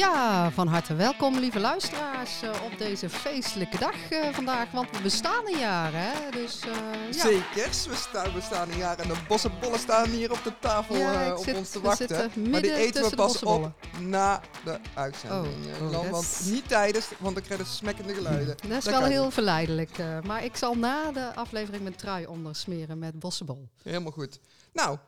[0.00, 4.70] Ja, van harte welkom, lieve luisteraars, eh, op deze feestelijke dag eh, vandaag.
[4.70, 6.30] Want we bestaan een jaar, hè?
[6.30, 7.20] Dus, eh, ja.
[7.22, 10.96] Zekers, we staan, we staan een jaar en de bossenbollen staan hier op de tafel
[10.96, 12.30] Ja, op zit- ons te wachten.
[12.50, 15.54] Maar die eten we pas op na de uitzending.
[15.80, 18.56] Oh, eh, oh, want is- niet tijdens, want dan krijg je smekkende geluiden.
[18.68, 19.32] Dat is Dat wel heel niet.
[19.32, 19.90] verleidelijk.
[20.24, 23.68] maar ik zal na de aflevering mijn trui ondersmeren met bossenbol.
[23.82, 24.38] Helemaal goed.
[24.72, 24.98] Nou,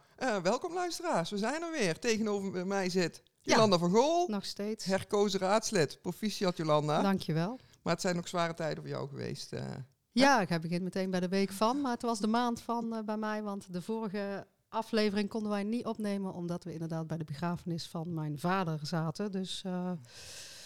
[0.42, 1.30] welkom luisteraars.
[1.30, 1.98] We zijn er weer.
[1.98, 3.22] Tegenover mij zit.
[3.42, 4.84] Jolanda van Gool, Nog steeds.
[4.84, 5.98] herkozen raadslid.
[6.02, 7.02] Proficiat Jolanda.
[7.02, 7.58] Dankjewel.
[7.82, 9.52] Maar het zijn ook zware tijden voor jou geweest.
[9.52, 9.64] eh.
[10.12, 12.94] Ja, ik heb begin meteen bij de week van, maar het was de maand van
[12.94, 17.18] eh, bij mij, want de vorige aflevering konden wij niet opnemen omdat we inderdaad bij
[17.18, 19.32] de begrafenis van mijn vader zaten.
[19.32, 19.90] Dus eh,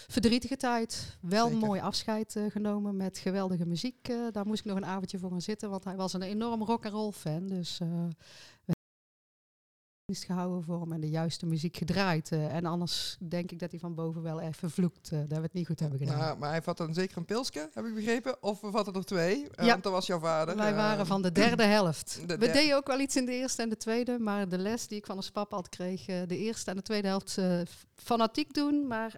[0.07, 1.17] verdrietige tijd.
[1.21, 1.65] Wel Zeker.
[1.67, 4.11] mooi afscheid genomen met geweldige muziek.
[4.31, 6.85] daar moest ik nog een avondje voor gaan zitten, want hij was een enorm rock
[6.85, 7.47] and roll fan.
[7.47, 7.79] Dus
[10.07, 12.31] dienst gehouden voor hem en de juiste muziek gedraaid.
[12.31, 15.43] eh, en anders denk ik dat hij van boven wel even vloekt eh, dat we
[15.43, 16.17] het niet goed hebben gedaan.
[16.17, 18.43] Nou, maar hij vat dan zeker een pilsje, heb ik begrepen.
[18.43, 19.71] Of we vatten er twee, eh, Ja.
[19.71, 20.55] want dat was jouw vader.
[20.55, 22.19] Wij waren van de derde helft.
[22.27, 24.87] de We deden ook wel iets in de eerste en de tweede, maar de les
[24.87, 27.37] die ik van ons papa had kreeg, de eerste en de tweede helft
[27.95, 29.13] fanatiek doen, maar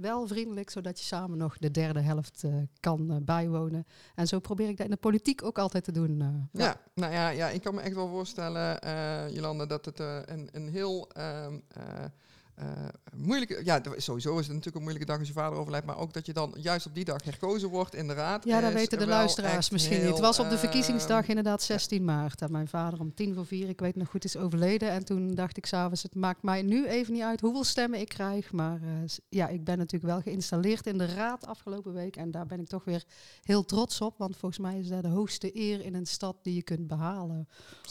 [0.00, 2.42] wel vriendelijk, zodat je samen nog de derde helft
[2.80, 3.86] kan bijwonen.
[4.14, 6.48] En zo probeer ik dat in de politiek ook altijd te doen.
[6.52, 8.78] Ja, nou ja, ja, ik kan me echt wel voorstellen,
[9.32, 11.46] Jolanda, dat het een, een heel eh,
[13.16, 13.60] moeilijke...
[13.64, 16.26] Ja, sowieso is het natuurlijk een moeilijke dag als je vader overlijdt, maar ook dat
[16.26, 18.44] je dan juist op die dag herkozen wordt in de raad.
[18.44, 20.10] Ja, dat weten de luisteraars misschien niet.
[20.10, 22.38] Het was op de ehm, verkiezingsdag inderdaad 16 maart.
[22.38, 24.90] Dat mijn vader om tien voor vier, ik weet nog goed, is overleden.
[24.90, 28.08] En toen dacht ik s'avonds, het maakt mij nu even niet uit hoeveel stemmen ik
[28.08, 28.52] krijg.
[28.52, 28.88] Maar eh,
[29.28, 32.16] ja, ik ben natuurlijk wel geïnstalleerd in de raad afgelopen week.
[32.16, 33.04] En daar ben ik toch weer
[33.42, 34.18] heel trots op.
[34.18, 37.48] Want volgens mij is dat de hoogste eer in een stad die je kunt behalen.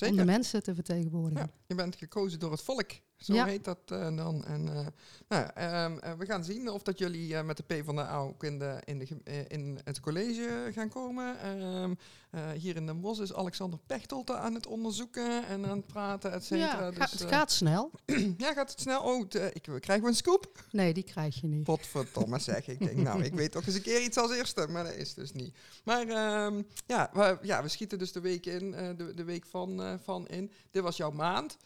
[0.07, 1.45] Om de mensen te vertegenwoordigen.
[1.45, 2.91] Ja, je bent gekozen door het volk.
[3.17, 3.45] Zo Ja.
[3.45, 4.45] heet dat eh, dan.
[4.45, 4.87] En, eh,
[5.27, 8.17] nou, ehm, eh, we gaan zien of dat jullie met de P van de A
[8.17, 11.39] ook in, de, in, de, in het college gaan komen.
[11.39, 11.93] Ehm,
[12.29, 16.31] eh, hier in Den Bosch is Alexander Pechtold aan het onderzoeken en aan het praten,
[16.31, 16.85] et cetera.
[16.85, 17.91] Ja, Dus, het gaat snel.
[18.37, 19.01] ja, gaat het snel?
[19.01, 19.19] Oh,
[19.53, 20.65] ik, krijgen we een scoop?
[20.71, 21.63] Nee, die krijg je niet.
[21.63, 22.67] Potverdomme zeg.
[22.67, 25.13] Ik denk, nou, ik weet toch eens een keer iets als eerste, maar dat is
[25.13, 25.55] dus niet.
[25.83, 29.99] Maar ehm, ja, we, ja, we schieten dus de week in, de, de week van,
[30.03, 30.51] van in.
[30.71, 31.57] Dit was jouw maand.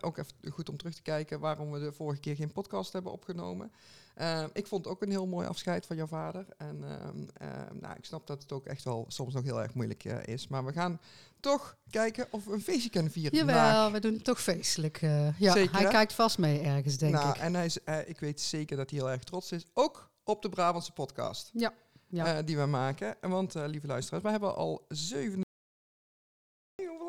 [0.00, 3.12] Ook even goed om terug te kijken waarom we de vorige keer geen podcast hebben
[3.12, 3.72] opgenomen.
[4.14, 6.46] Ehm, ik vond het ook een heel mooi afscheid van jouw vader.
[6.56, 9.74] En ehm, ehm, nou, ik snap dat het ook echt wel soms nog heel erg
[9.74, 10.48] moeilijk eh, is.
[10.48, 11.00] Maar we gaan
[11.40, 13.72] toch kijken of we een feestje kunnen vieren vandaag.
[13.72, 15.02] Jawel, we doen het toch feestelijk.
[15.02, 15.38] eh.
[15.40, 15.90] ja, Zeker, hij hè?
[15.90, 17.36] kijkt vast mee ergens, denk nou, ik.
[17.36, 19.66] En hij is, eh, ik weet zeker dat hij heel erg trots is.
[19.74, 21.50] Ook op de Brabantse podcast.
[21.52, 21.72] Ja.
[22.08, 22.42] Ja.
[22.42, 23.22] die we maken.
[23.22, 24.86] En Want, lieve luisteraars, we hebben al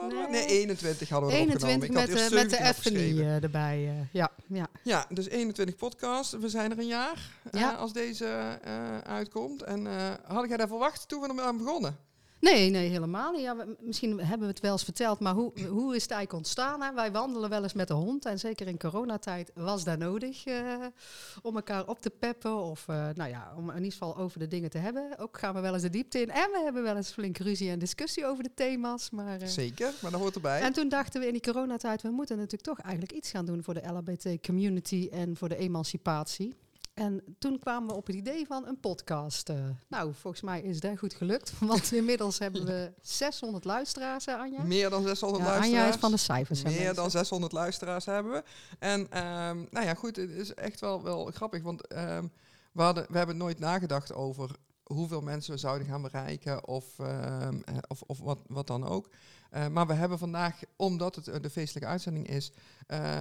[0.09, 0.31] 7.
[0.31, 0.37] Nee, hoeveel hadden we?
[0.37, 0.45] Nee.
[0.47, 1.87] Nee, 21 hadden we erop 21 genomen.
[1.87, 3.25] Ik met, had de met de 17 FNI opgeschreven.
[3.25, 3.87] eh, erbij.
[3.87, 4.67] eh, ja, ja.
[4.83, 6.33] Ja, dus 21 podcasts.
[6.33, 7.71] We zijn er een jaar eh, Ja.
[7.71, 8.25] als deze
[8.63, 9.63] eh, uitkomt.
[9.63, 11.97] En eh, had jij dat verwacht toen we ermee begonnen?
[12.39, 13.41] Nee, nee, helemaal niet.
[13.41, 16.33] Ja, we- misschien hebben we het wel eens verteld, maar hoe, hoe is het eigenlijk
[16.33, 16.81] ontstaan?
[16.81, 16.93] Hè?
[16.93, 20.75] Wij wandelen wel eens met de hond en zeker in coronatijd was dat nodig eh,
[21.41, 24.47] om elkaar op te peppen of eh, nou ja, om in ieder geval over de
[24.47, 25.17] dingen te hebben.
[25.17, 27.69] Ook gaan we wel eens de diepte in en we hebben wel eens flink ruzie
[27.69, 29.09] en discussie over de thema's.
[29.09, 30.61] Maar, eh, Zeker, maar dat hoort erbij.
[30.61, 33.63] En toen dachten we in die coronatijd, we moeten natuurlijk toch eigenlijk iets gaan doen
[33.63, 36.55] voor de LHBT-community en voor de emancipatie.
[36.97, 39.49] En toen kwamen we op het idee van een podcast.
[39.49, 39.55] eh.
[39.87, 44.63] nou, volgens mij is dat goed gelukt, want inmiddels hebben we 600 luisteraars, hè, Anja?
[44.63, 45.83] Meer dan 600 Ja, luisteraars.
[45.83, 46.63] Anja is van de cijfers.
[46.63, 46.95] Meer mensen.
[46.95, 48.43] dan 600 luisteraars hebben we.
[48.79, 51.63] En ehm, nou ja, goed, het is echt wel, wel grappig.
[51.63, 52.27] Want ehm,
[52.71, 54.49] we, hadden, we hebben nooit nagedacht over
[54.83, 59.09] hoeveel mensen we zouden gaan bereiken of, ehm, eh, of, of wat, wat dan ook.
[59.49, 62.51] Eh, maar we hebben vandaag, omdat het eh, de feestelijke uitzending is,
[62.87, 63.17] eh,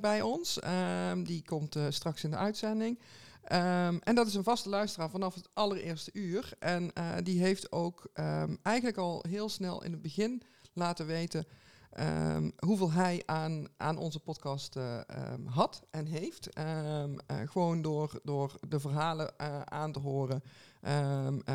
[0.00, 0.58] bij ons.
[0.60, 2.98] Ehm, die komt straks in de uitzending.
[3.42, 6.52] Ehm, en dat is een vaste luisteraar vanaf het allereerste uur.
[6.58, 6.92] En
[7.22, 10.42] die heeft ook ehm, eigenlijk al heel snel in het begin
[10.72, 11.46] laten weten
[12.58, 14.76] hoeveel hij aan, aan onze podcast
[15.44, 16.48] had en heeft.
[17.26, 19.38] Gewoon door, door de verhalen
[19.70, 20.42] aan te horen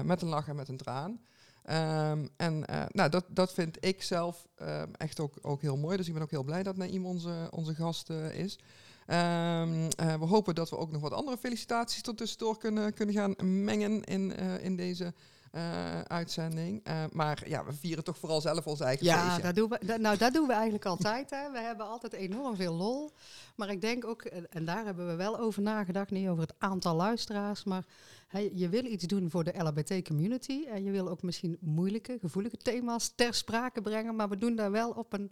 [0.04, 1.20] met een lach en met een traan.
[1.64, 5.98] Ehm, en eh, nou, dat, dat vind ik zelf ehm, echt ook, ook heel mooi.
[5.98, 8.60] Dus ik ben ook heel blij dat Naïm onze, onze gast eh, is.
[9.06, 13.16] Ehm, eh, we hopen dat we ook nog wat andere felicitaties tot tussendoor kunnen, kunnen
[13.16, 15.14] gaan mengen in, in deze
[15.54, 16.82] eh, uitzending.
[16.84, 19.42] Eh, maar ja, we vieren toch vooral zelf ons eigen Ja, feestje.
[19.42, 21.30] dat doen we, dat, nou dat doen we eigenlijk altijd.
[21.30, 21.52] Hè.
[21.52, 23.12] We hebben altijd enorm veel lol.
[23.56, 26.54] Maar ik denk ook, en, en daar hebben we wel over nagedacht, niet over het
[26.58, 27.86] aantal luisteraars, maar
[28.28, 32.58] hè, je wil iets doen voor de LHBT-community en je wil ook misschien moeilijke, gevoelige
[32.58, 35.32] thema's ter sprake brengen, maar we doen daar wel op een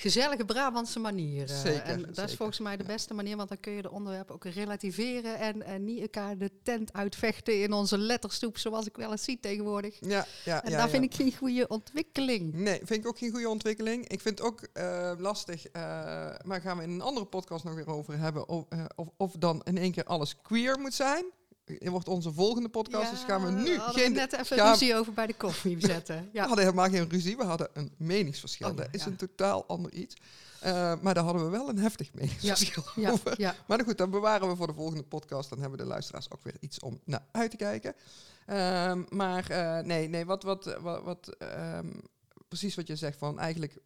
[0.00, 1.50] gezellige Brabantse manier.
[1.50, 1.56] eh.
[1.56, 4.34] Zeker, en dat is volgens mij de beste manier, want dan kun je de onderwerpen
[4.34, 9.10] ook relativeren en, en niet elkaar de tent uitvechten in onze letterstoep, zoals ik wel
[9.10, 9.96] eens zie tegenwoordig.
[10.00, 10.88] Ja, ja, En ja, daar ja.
[10.92, 12.52] vind ik geen goede ontwikkeling.
[12.54, 14.08] Nee, vind ik ook geen goede ontwikkeling.
[14.08, 15.82] Ik vind het ook eh, lastig, eh,
[16.44, 18.64] maar gaan we in een andere podcast nog weer over hebben, of,
[18.96, 21.24] of, of dan in één keer alles queer moet zijn.
[21.78, 24.12] Wordt onze volgende podcast, dus gaan we nu we geen...
[24.12, 26.16] net even gaan- ruzie over bij de koffie zetten.
[26.22, 26.46] We Ja.
[26.46, 28.70] hadden helemaal geen ruzie, we hadden een meningsverschil.
[28.70, 29.06] Oh, dat is ja.
[29.10, 30.16] een totaal ander iets.
[30.60, 33.40] Eh, maar daar hadden we wel een heftig meningsverschil Ja, over.
[33.40, 33.54] ja.
[33.66, 35.48] Maar nou goed, dan bewaren we voor de volgende podcast.
[35.50, 37.94] Dan hebben de luisteraars ook weer iets om naar uit te kijken.
[38.46, 41.86] Ehm, maar eh, nee, nee, wat, wat, wat, wat ehm,
[42.48, 43.76] precies wat je zegt van eigenlijk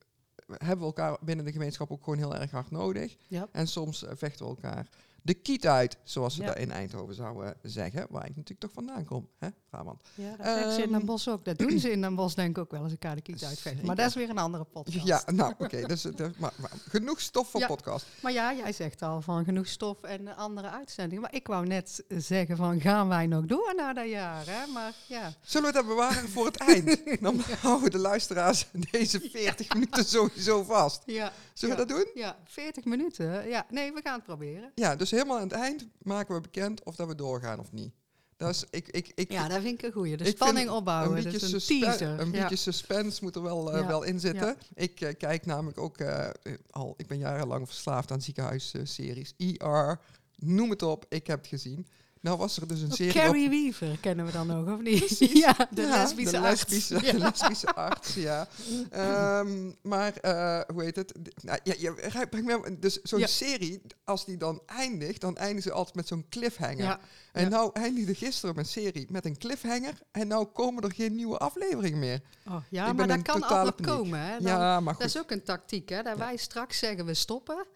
[0.46, 3.16] hebben we elkaar binnen de gemeenschap ook gewoon heel erg hard nodig.
[3.28, 3.48] Ja.
[3.52, 4.88] En soms eh, vechten we elkaar
[5.24, 6.46] de kiet uit, zoals ze Ja.
[6.46, 8.06] dat in Eindhoven zouden zeggen.
[8.10, 10.02] Waar ik natuurlijk toch vandaan kom, hè, Brabant.
[10.14, 11.44] Ja, dat ze in Ehm, Den Bosch ook.
[11.44, 13.86] Dat doen ze in Den Bosch denk ik ook wel eens elkaar de kiet uitvechten.
[13.86, 15.06] Maar dat is weer een andere podcast.
[15.06, 16.04] Ja, nou oké, dus,
[16.38, 17.66] maar, maar genoeg stof voor Ja.
[17.66, 18.06] podcast.
[18.22, 21.22] Maar ja, jij zegt al van genoeg stof en andere uitzendingen.
[21.22, 24.46] Maar ik wou net zeggen van gaan wij nog door na dat jaar?
[24.46, 24.66] Hè?
[24.66, 27.02] Maar ja, Zullen we dat bewaren voor het eind?
[27.22, 31.02] Dan houden de luisteraars deze 40 minuten sowieso vast.
[31.06, 32.06] ja, Zullen we dat doen?
[32.14, 33.48] ja 40 minuten.
[33.48, 34.72] Ja, nee, we gaan het proberen.
[34.74, 37.92] Ja, dus helemaal aan het eind maken we bekend of dat we doorgaan of niet.
[38.36, 40.16] Dat is, ik, ik, ik, Ja, dat vind ik een goeie.
[40.16, 41.16] De spanning opbouwen.
[41.16, 42.20] een beetje, is een teaser.
[42.20, 42.40] een ja.
[42.40, 44.46] beetje suspense moet er wel, eh, Ja, wel in zitten.
[44.46, 44.56] ja.
[44.74, 46.28] Ik eh, kijk namelijk ook eh,
[46.70, 49.34] al, ik ben jarenlang verslaafd aan ziekenhuisseries.
[49.36, 50.00] ER,
[50.36, 51.86] noem het op, ik heb het gezien.
[52.24, 55.18] Nou was er dus een Oh, serie Carrie Weaver kennen we dan nog, of niet?
[55.44, 56.60] Ja, de Ja, lesbische de arts.
[56.60, 57.12] lesbische, Ja.
[57.12, 58.48] de lesbische arts, ja.
[58.90, 61.12] Ehm, maar eh, hoe heet het?
[61.42, 63.26] Nou, ja, je dus zo'n Ja.
[63.26, 66.78] serie, als die dan eindigt, dan eindigen ze altijd met zo'n cliffhanger.
[66.82, 67.00] Ja,
[67.32, 71.38] En nou eindigde gisteren mijn serie met een cliffhanger en nou komen er geen nieuwe
[71.38, 72.20] afleveringen meer.
[72.48, 73.82] Oh, ja maar dat kan paniek.
[73.82, 74.20] komen.
[74.20, 74.32] Hè?
[74.40, 75.14] Dan- ja, maar Dat goed.
[75.14, 76.02] is ook een tactiek, hè?
[76.02, 77.66] Dat wij straks zeggen we stoppen.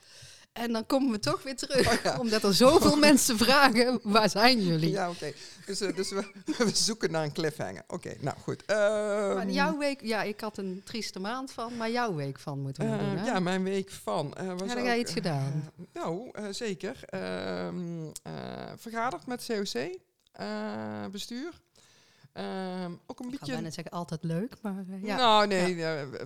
[0.53, 1.87] En dan komen we toch weer terug.
[1.93, 2.19] Oh ja.
[2.19, 4.91] Omdat er zoveel mensen vragen, waar zijn jullie?
[4.91, 5.33] Ja, oké.
[5.67, 6.25] Dus, eh, dus we,
[6.59, 7.83] we zoeken naar een cliffhanger.
[7.87, 8.62] Oké, nou goed.
[8.67, 12.61] Maar Ehm, jouw week, ja, ik had een trieste maand van, maar jouw week van
[12.61, 13.25] moeten we eh, doen, hè?
[13.27, 14.35] ja, mijn week van.
[14.35, 15.71] eh, was Heb jij iets gedaan?
[15.93, 16.97] nou, zeker.
[17.05, 18.33] Ehm, eh,
[18.77, 19.99] vergaderd met COC,
[21.12, 21.53] bestuur.
[22.38, 23.52] Ehm, ook een ik beetje...
[23.52, 25.17] bijna zeggen altijd leuk, maar eh, ja.
[25.17, 25.76] Nou, nee,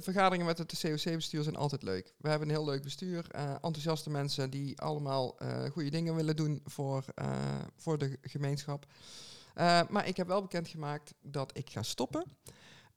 [0.00, 2.14] vergaderingen met het COC-bestuur zijn altijd leuk.
[2.18, 3.26] We hebben een heel leuk bestuur.
[3.30, 7.04] eh, enthousiaste mensen die allemaal eh goede dingen willen doen voor,
[7.76, 8.86] voor de gemeenschap.
[9.88, 12.24] Maar ik heb wel bekendgemaakt dat ik ga stoppen.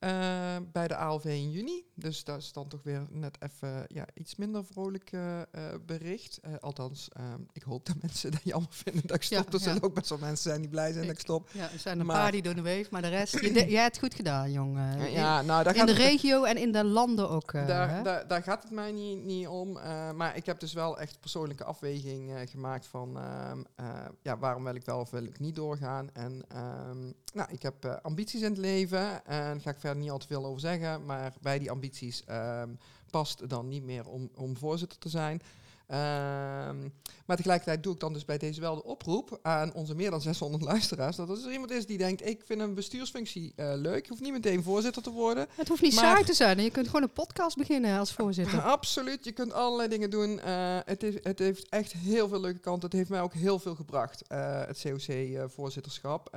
[0.06, 1.84] Eh, bij de ALV in juni.
[1.96, 5.48] Dus dat is dan toch weer net even ja, iets minder vrolijk eh, eh,
[5.86, 6.40] bericht.
[6.60, 7.24] Althans, eh,
[7.54, 9.54] ik hoop dat mensen dat jammer vinden dat ik stop.
[9.54, 9.78] er ja.
[9.82, 11.50] ook best wel mensen zijn die blij zijn dat ik stop.
[11.52, 13.40] Ja, er zijn een Maar- paar die doen de weef, maar de rest...
[13.40, 15.12] Je, de- jij hebt het goed gedaan, jongen.
[15.12, 17.54] Ja, nou, daar in, gaat de regio en in de landen ook.
[17.54, 17.66] hè?
[17.66, 19.72] Daar, daar, daar gaat het mij niet, niet om.
[20.16, 24.76] maar ik heb dus wel echt persoonlijke afweging gemaakt van ehm, eh, ja, waarom wil
[24.76, 26.10] ik wel of wil ik niet doorgaan.
[26.14, 30.18] En ehm, nou, ik heb ambities in het leven en ga ik verder niet al
[30.18, 31.06] te veel over zeggen.
[31.06, 32.70] Maar bij die ambities ehm,
[33.12, 35.42] past dan niet meer om, om voorzitter te zijn.
[35.88, 36.90] Ehm,
[37.26, 40.22] maar tegelijkertijd doe ik dan dus bij deze wel de oproep aan onze meer dan
[40.22, 41.16] 600 luisteraars.
[41.16, 44.04] Dat als er iemand is die denkt, ik vind een bestuursfunctie eh, leuk.
[44.04, 45.48] Je hoeft niet meteen voorzitter te worden.
[45.56, 46.62] Het hoeft niet saai te zijn.
[46.62, 48.62] Je kunt gewoon een podcast beginnen als voorzitter.
[48.78, 50.40] Absoluut, je kunt allerlei dingen doen.
[50.40, 52.90] Eh, het, is, het heeft echt heel veel leuke kanten.
[52.90, 56.30] Het heeft mij ook heel veel gebracht, eh, het COC-voorzitterschap.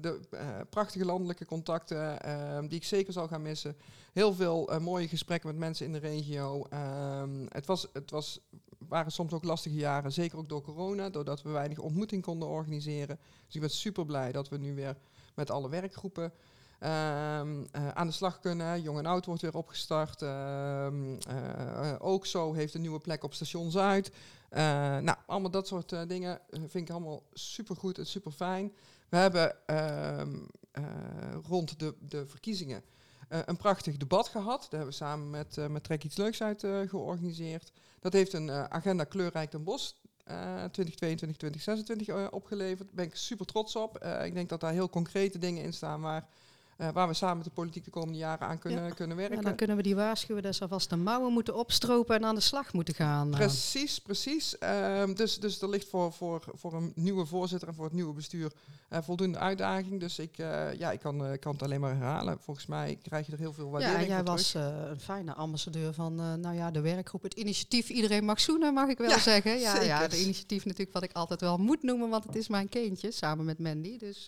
[0.00, 0.20] de
[0.70, 2.18] prachtige landelijke contacten,
[2.68, 3.76] die ik zeker zal gaan missen.
[4.18, 6.66] Heel veel eh, mooie gesprekken met mensen in de regio.
[6.70, 8.40] Ehm, het, was, het was,
[8.78, 13.18] waren soms ook lastige jaren, zeker ook door corona, doordat we weinig ontmoeting konden organiseren.
[13.46, 14.96] Dus ik ben super blij dat we nu weer
[15.34, 16.32] met alle werkgroepen
[16.78, 18.82] Ehm, eh, aan de slag kunnen.
[18.82, 20.22] Jong en oud wordt weer opgestart.
[20.22, 24.12] Ehm, eh, ook zo heeft een nieuwe plek op station Zuid.
[24.50, 28.72] Nou, allemaal dat soort dingen vind ik allemaal super goed en super fijn.
[29.08, 29.56] We hebben
[31.48, 32.82] rond de, de verkiezingen
[33.28, 34.60] eh, een prachtig debat gehad.
[34.60, 37.72] Daar hebben we samen met, eh met Trek iets leuks uit eh, georganiseerd.
[38.00, 39.92] Dat heeft een agenda Kleurrijk Den Bosch
[40.24, 42.86] eh 2022, 2026 eh, opgeleverd.
[42.86, 44.04] Daar ben ik super trots op.
[44.24, 46.28] Ik denk dat daar heel concrete dingen in staan waar
[46.78, 49.36] eh, waar we samen met de politiek de komende jaren aan kunnen, kunnen werken.
[49.36, 52.34] En dan kunnen we die waarschuwen dat ze alvast de mouwen moeten opstropen en aan
[52.34, 53.30] de slag moeten gaan.
[53.32, 53.38] eh.
[53.38, 54.58] Precies, precies.
[54.58, 58.12] Ehm, dus, dus er ligt voor, voor, voor een nieuwe voorzitter en voor het nieuwe
[58.12, 58.52] bestuur
[58.88, 60.00] eh, voldoende uitdaging.
[60.00, 62.38] Dus ik, ja, ik kan, kan het alleen maar herhalen.
[62.40, 64.84] Volgens mij krijg je er heel veel Ja, waardering jij voor was terug.
[64.84, 68.88] eh, een fijne ambassadeur van nou ja, de werkgroep, het initiatief Iedereen Mag Zoenen, mag
[68.88, 69.58] ik wel Ja, zeggen.
[69.58, 72.68] Ja, ja, de initiatief natuurlijk wat ik altijd wel moet noemen, want het is mijn
[72.68, 73.98] kindje, samen met Mandy.
[73.98, 74.26] Dus,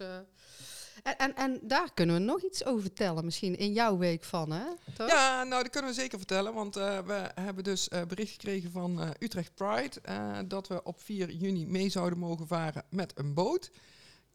[1.03, 4.53] en, en, en daar kunnen we nog iets over vertellen, misschien in jouw week van,
[4.53, 4.65] hè?
[4.95, 5.09] Toch?
[5.09, 6.55] Ja, nou, dat kunnen we zeker vertellen.
[6.55, 10.47] Want eh, we hebben dus eh, bericht gekregen van eh, Utrecht Pride.
[10.47, 13.71] dat we op 4 juni mee zouden mogen varen met een boot.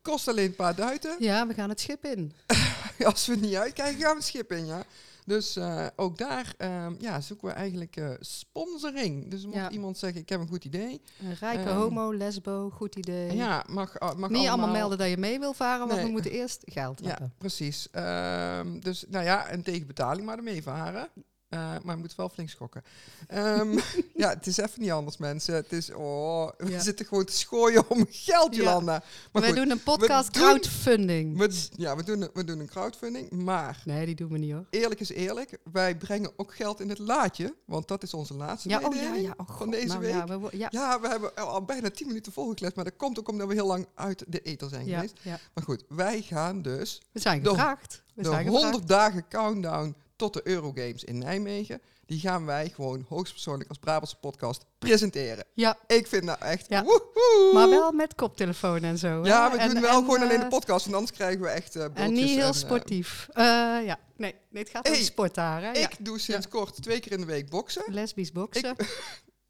[0.01, 1.15] Kost alleen een paar duiten.
[1.19, 2.33] Ja, we gaan het schip in.
[3.05, 4.83] Als we het niet uitkijken, gaan we het schip in, ja.
[5.25, 9.29] Dus eh, ook daar ehm, ja, zoeken we eigenlijk eh, sponsoring.
[9.31, 9.69] Dus mocht Ja.
[9.69, 11.01] iemand zeggen, ik heb een goed idee.
[11.23, 13.35] Een rijke Ehm, homo, lesbo, goed idee.
[13.35, 16.03] Ja, mag, mag Niet allemaal melden dat je mee wil varen, want Nee.
[16.05, 17.33] we moeten eerst geld Ja, hebben.
[17.37, 17.87] precies.
[17.91, 21.09] Ehm, dus nou ja, en tegen betaling maar ermee varen.
[21.55, 22.83] Eh, maar moet wel flink schokken.
[23.27, 23.79] Ehm,
[24.15, 25.55] ja, het is even niet anders, mensen.
[25.55, 26.79] Het is, oh, we Ja.
[26.79, 28.63] zitten gewoon te schooien om geld, Ja.
[28.63, 29.03] Jolanda.
[29.31, 31.37] Maar Wij goed, doen een podcast crowdfunding.
[31.37, 33.31] we, ja, we doen, een- we doen een crowdfunding.
[33.31, 34.65] Maar Nee, die doen we niet hoor.
[34.69, 37.55] eerlijk is eerlijk, wij brengen ook geld in het laadje.
[37.65, 39.33] Want dat is onze laatste Ja, oh ja, ja.
[39.37, 40.11] Oh, van deze nou week.
[40.13, 42.75] Ja, we, ja, Ja, we hebben al bijna 10 minuten volgekletst.
[42.75, 45.13] Maar dat komt ook omdat we heel lang uit de ether zijn ja, geweest.
[45.21, 45.39] ja.
[45.53, 48.03] Maar goed, wij gaan dus We zijn gevraagd.
[48.13, 48.87] We de zijn 100 gevraagd.
[48.87, 51.81] dagen countdown tot de Eurogames in Nijmegen.
[52.05, 55.45] Die gaan wij gewoon hoogstpersoonlijk als Brabantse podcast presenteren.
[55.53, 56.65] Ja, Ik vind nou echt.
[56.69, 56.83] Ja.
[56.83, 57.51] woehoe.
[57.53, 59.07] maar wel met koptelefoon en zo.
[59.21, 59.27] hè?
[59.27, 61.47] Ja, we En- doen wel en, gewoon alleen de eh, podcast, want anders krijgen we
[61.47, 61.75] echt.
[61.75, 63.27] eh En niet heel eh, sportief.
[63.33, 65.61] Ja, nee, nee, het gaat om Hey, sport daar.
[65.61, 65.71] Hè?
[65.71, 65.89] Ja.
[65.89, 67.83] ik doe sinds kort twee keer in de week boksen.
[67.87, 68.75] Lesbisch boksen.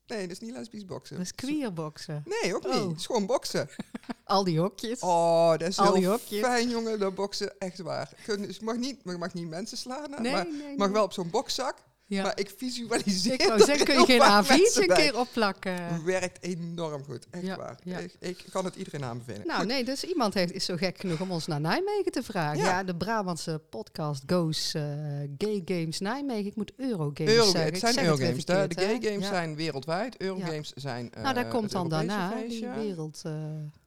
[0.08, 1.16] Nee, dat is niet lesbisch boksen.
[1.18, 2.24] Dat is queer boksen.
[2.42, 2.74] Nee, ook niet.
[2.76, 2.88] Oh.
[2.90, 3.70] Het is gewoon boksen.
[4.24, 5.00] Al die hokjes.
[5.00, 6.40] Oh, dat is Al die hokjes.
[6.40, 7.00] fijn, jongen.
[7.00, 8.10] Dat boksen, echt waar.
[8.26, 10.88] Kun- dus Je mag niet, je mag niet mensen slaan, nee, maar nee, je mag
[10.88, 10.96] nee.
[10.96, 11.78] wel op zo'n bokzak.
[12.08, 12.24] Ja.
[12.24, 14.98] Maar ik visualiseer Ik wou zeggen, kun je geen vaak A4'tje mensen een bij.
[14.98, 16.04] keer opplakken?
[16.06, 17.28] werkt enorm goed.
[17.32, 17.80] Echt Ja, waar.
[17.84, 17.98] ja.
[17.98, 19.48] Ik, ik kan het iedereen aanbevelen.
[19.48, 19.68] Nou Goed.
[19.68, 22.58] nee, dus iemand heeft, is zo gek genoeg om ons naar Nijmegen te vragen.
[22.64, 24.84] Ja, de Brabantse podcast Goes eh,
[25.38, 26.46] Gay Games Nijmegen.
[26.46, 27.72] Ik moet Eurogames Euro, zeggen.
[27.72, 28.46] het zijn Eurogames.
[28.46, 30.18] De, de gay games zijn wereldwijd.
[30.18, 31.12] Eurogames zijn.
[31.22, 33.22] Nou, daar eh, komt dan daarna die wereld...
[33.26, 33.34] eh,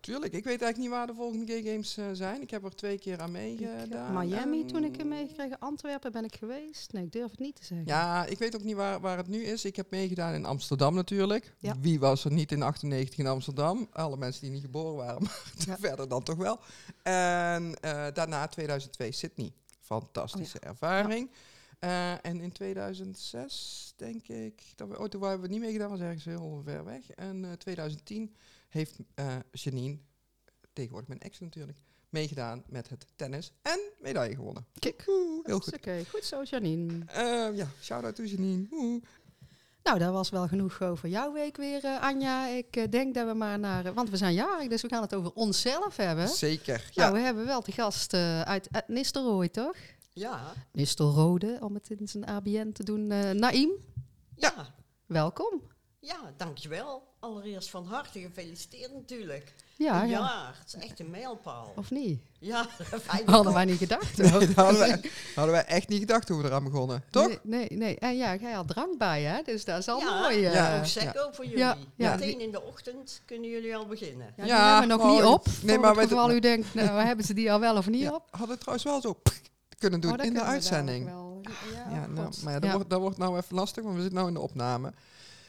[0.08, 2.42] Tuurlijk, ik weet eigenlijk niet waar de volgende gay games eh, zijn.
[2.42, 4.26] Ik heb er twee keer aan eh, meegedaan.
[4.26, 5.58] Miami En- toen ik hem meegekregen.
[5.58, 6.92] Antwerpen ben ik geweest.
[6.92, 7.86] Nee, ik durf het niet te zeggen.
[7.86, 9.64] Ja, ik weet ook niet waar, waar het nu is.
[9.64, 11.54] Ik heb meegedaan in Amsterdam natuurlijk.
[11.58, 11.74] Ja.
[11.80, 13.88] Wie was er niet in 98 in Amsterdam?
[13.92, 15.76] Alle mensen die niet geboren waren, maar Ja.
[15.88, 16.60] verder dan toch wel.
[17.02, 19.52] En eh, daarna 2002 Sydney.
[19.80, 21.30] Fantastische ervaring.
[21.78, 26.00] Eh, en in 2006 denk ik, dat we, oh, toen hebben we niet meegedaan, was
[26.00, 27.10] ergens heel ver weg.
[27.10, 28.34] En eh 2010
[28.68, 29.98] heeft eh Janine,
[30.72, 34.66] tegenwoordig mijn ex natuurlijk, meegedaan met het tennis en medaille gewonnen.
[34.78, 35.74] Kijk, Oeh, heel goed.
[35.74, 37.04] Oké, goed zo Janine.
[37.06, 38.66] Eh, ja, shout-out to Janine.
[38.70, 39.02] Oeh.
[39.82, 42.46] Nou, dat was wel genoeg over jouw week weer, eh, Anja.
[42.46, 43.94] Ik eh, denk dat we maar naar...
[43.94, 46.28] want we zijn jarig, dus we gaan het over onszelf hebben.
[46.28, 46.88] Zeker.
[46.90, 47.02] Ja.
[47.02, 49.76] Nou, we hebben wel de gast uit, uit Nistelrooy, toch?
[50.12, 53.06] Ja, Nistelrode, om het in zijn ABN te doen.
[53.38, 53.70] Naïm,
[54.34, 54.74] ja,
[55.06, 55.62] welkom.
[56.00, 57.07] ja, dankjewel.
[57.20, 59.54] Allereerst van harte gefeliciteerd natuurlijk.
[59.76, 60.18] Ja, een ja.
[60.18, 61.72] jaar, het is echt een mijlpaal.
[61.76, 62.20] Of niet?
[62.38, 62.66] Ja.
[63.26, 64.16] Hadden wij niet gedacht.
[64.16, 64.40] Nee, hoor.
[64.40, 65.00] dat hadden wij,
[65.34, 67.04] hadden wij echt niet gedacht toen we eraan begonnen.
[67.10, 67.26] Toch?
[67.26, 67.98] Nee, nee, nee.
[67.98, 69.42] En ja, jij had drank bij, hè?
[69.42, 70.44] Dus dat is al Ja, mooi.
[70.44, 70.52] eh.
[70.54, 70.78] Ja.
[70.78, 71.58] Ook secco voor jullie.
[71.58, 72.10] Ja, ja.
[72.14, 74.32] Meteen in de ochtend kunnen jullie al beginnen.
[74.36, 75.46] Ja, die hebben nog oh, niet op.
[75.62, 78.14] nee, maar geval doen- u denkt, nou, hebben ze die al wel of niet Ja,
[78.14, 78.22] op?
[78.30, 79.20] hadden we trouwens wel zo
[79.78, 81.04] kunnen doen Oh, in de uitzending.
[81.04, 81.40] wel.
[81.42, 82.74] Ja, Ja, nou, maar ja, dat, Ja.
[82.74, 84.92] Wordt, dat wordt nou even lastig, want we zitten nou in de opname.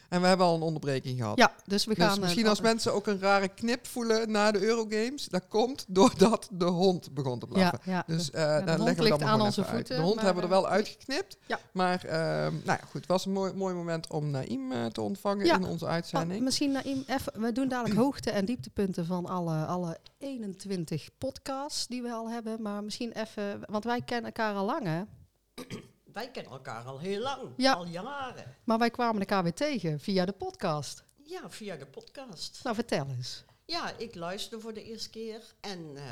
[0.10, 1.38] En we hebben al een onderbreking gehad.
[1.38, 2.08] Ja, dus we gaan...
[2.08, 5.86] dus eh, misschien als mensen ook een rare knip voelen na de Eurogames, dat komt
[5.88, 7.80] doordat de hond begon te blaffen.
[7.84, 8.04] Ja, ja.
[8.16, 9.70] Dus eh hond leggen we dat aan onze uit.
[9.76, 11.38] voeten, De hond maar, hebben we er wel uitgeknipt.
[11.46, 11.60] Ja.
[11.74, 15.02] Maar ehm, nou ja, goed, het was een mooi, mooi moment om Naïm eh, te
[15.02, 16.44] ontvangen in onze Oh, uitzending.
[16.44, 22.02] misschien Naïm, even, we doen dadelijk hoogte- en dieptepunten van alle, alle 21 podcasts die
[22.02, 22.62] we al hebben.
[22.62, 25.02] Maar misschien even, want wij kennen elkaar al lang, hè?
[26.14, 27.74] Wij kennen elkaar al heel lang, Ja.
[27.74, 28.56] al jaren.
[28.64, 31.04] Maar wij kwamen elkaar weer tegen via de podcast.
[31.24, 32.60] Ja, via de podcast.
[32.64, 33.44] Nou, vertel eens.
[33.66, 36.04] Ja, ik luisterde voor de eerste keer en eh,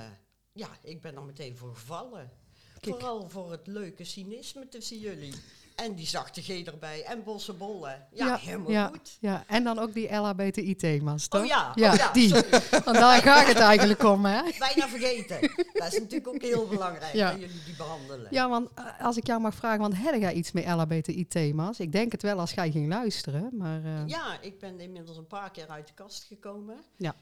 [0.51, 2.31] ja, ik ben er meteen voor gevallen.
[2.79, 2.95] Kijk.
[2.95, 5.33] Vooral voor het leuke cynisme tussen jullie.
[5.77, 8.07] En die zachte G erbij en bossenbollen.
[8.12, 9.17] Ja, helemaal ja, goed.
[9.19, 11.41] Ja, en dan ook die LHBTI-thema's, toch?
[11.41, 12.29] Oh ja, Ja, oh ja die.
[12.86, 14.41] Want daar gaat het eigenlijk om, hè?
[14.60, 15.39] Bijna vergeten.
[15.74, 17.31] Dat is natuurlijk ook heel belangrijk Ja.
[17.31, 18.27] dat jullie die behandelen.
[18.31, 21.79] Ja, want eh, als ik jou mag vragen, want heb jij iets met LHBTI-thema's?
[21.79, 24.03] Ik denk het wel als jij ging luisteren, maar eh, ja.
[24.05, 26.77] Ja, ik ben inmiddels een paar keer uit de kast gekomen.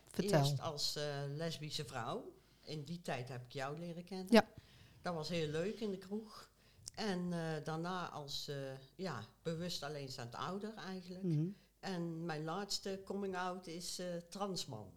[0.08, 0.40] vertel.
[0.40, 1.04] Eerst als eh,
[1.36, 2.32] lesbische vrouw.
[2.64, 4.28] In die tijd heb ik jou leren kennen.
[4.30, 4.46] Ja.
[5.02, 6.50] dat was heel leuk in de kroeg.
[6.96, 8.56] En eh, daarna als eh,
[8.96, 11.24] ja, bewust alleenstaand ouder eigenlijk.
[11.24, 11.48] Mhm.
[11.80, 14.92] En mijn laatste coming out is eh, transman.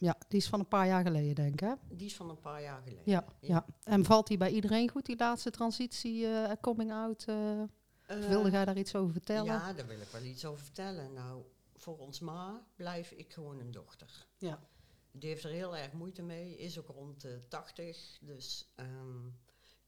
[0.00, 1.60] Ja, die is van een paar jaar geleden, denk ik.
[1.60, 1.74] Hè?
[1.88, 3.02] Die is van een paar jaar geleden.
[3.04, 3.66] Ja, ja.
[3.82, 6.26] En valt die bij iedereen goed, die laatste transitie,
[6.60, 7.26] coming out?
[8.08, 9.44] Eh, wilde jij daar iets over vertellen?
[9.44, 11.12] Ja, daar wil ik wel iets over vertellen.
[11.12, 11.42] Nou,
[11.76, 14.26] voor ons ma blijf ik gewoon een dochter.
[14.38, 14.60] Ja.
[15.12, 18.18] Die heeft er heel erg moeite mee, is ook rond de 80.
[18.20, 19.28] Dus ehm,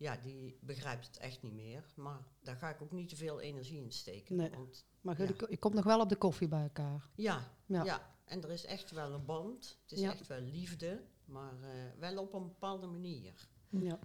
[0.00, 1.84] ja, die begrijpt het echt niet meer.
[1.96, 4.36] Maar daar ga ik ook niet te veel energie in steken.
[4.36, 4.50] Nee.
[4.50, 5.28] Want Maar Ja.
[5.48, 7.10] je, komt nog wel op de koffie bij elkaar.
[7.14, 7.84] ja, Ja.
[7.84, 8.14] ja.
[8.24, 9.78] en er is echt wel een band.
[9.82, 10.12] Het is Ja.
[10.12, 13.48] echt wel liefde, maar eh, wel op een bepaalde manier.
[13.68, 13.98] Ja.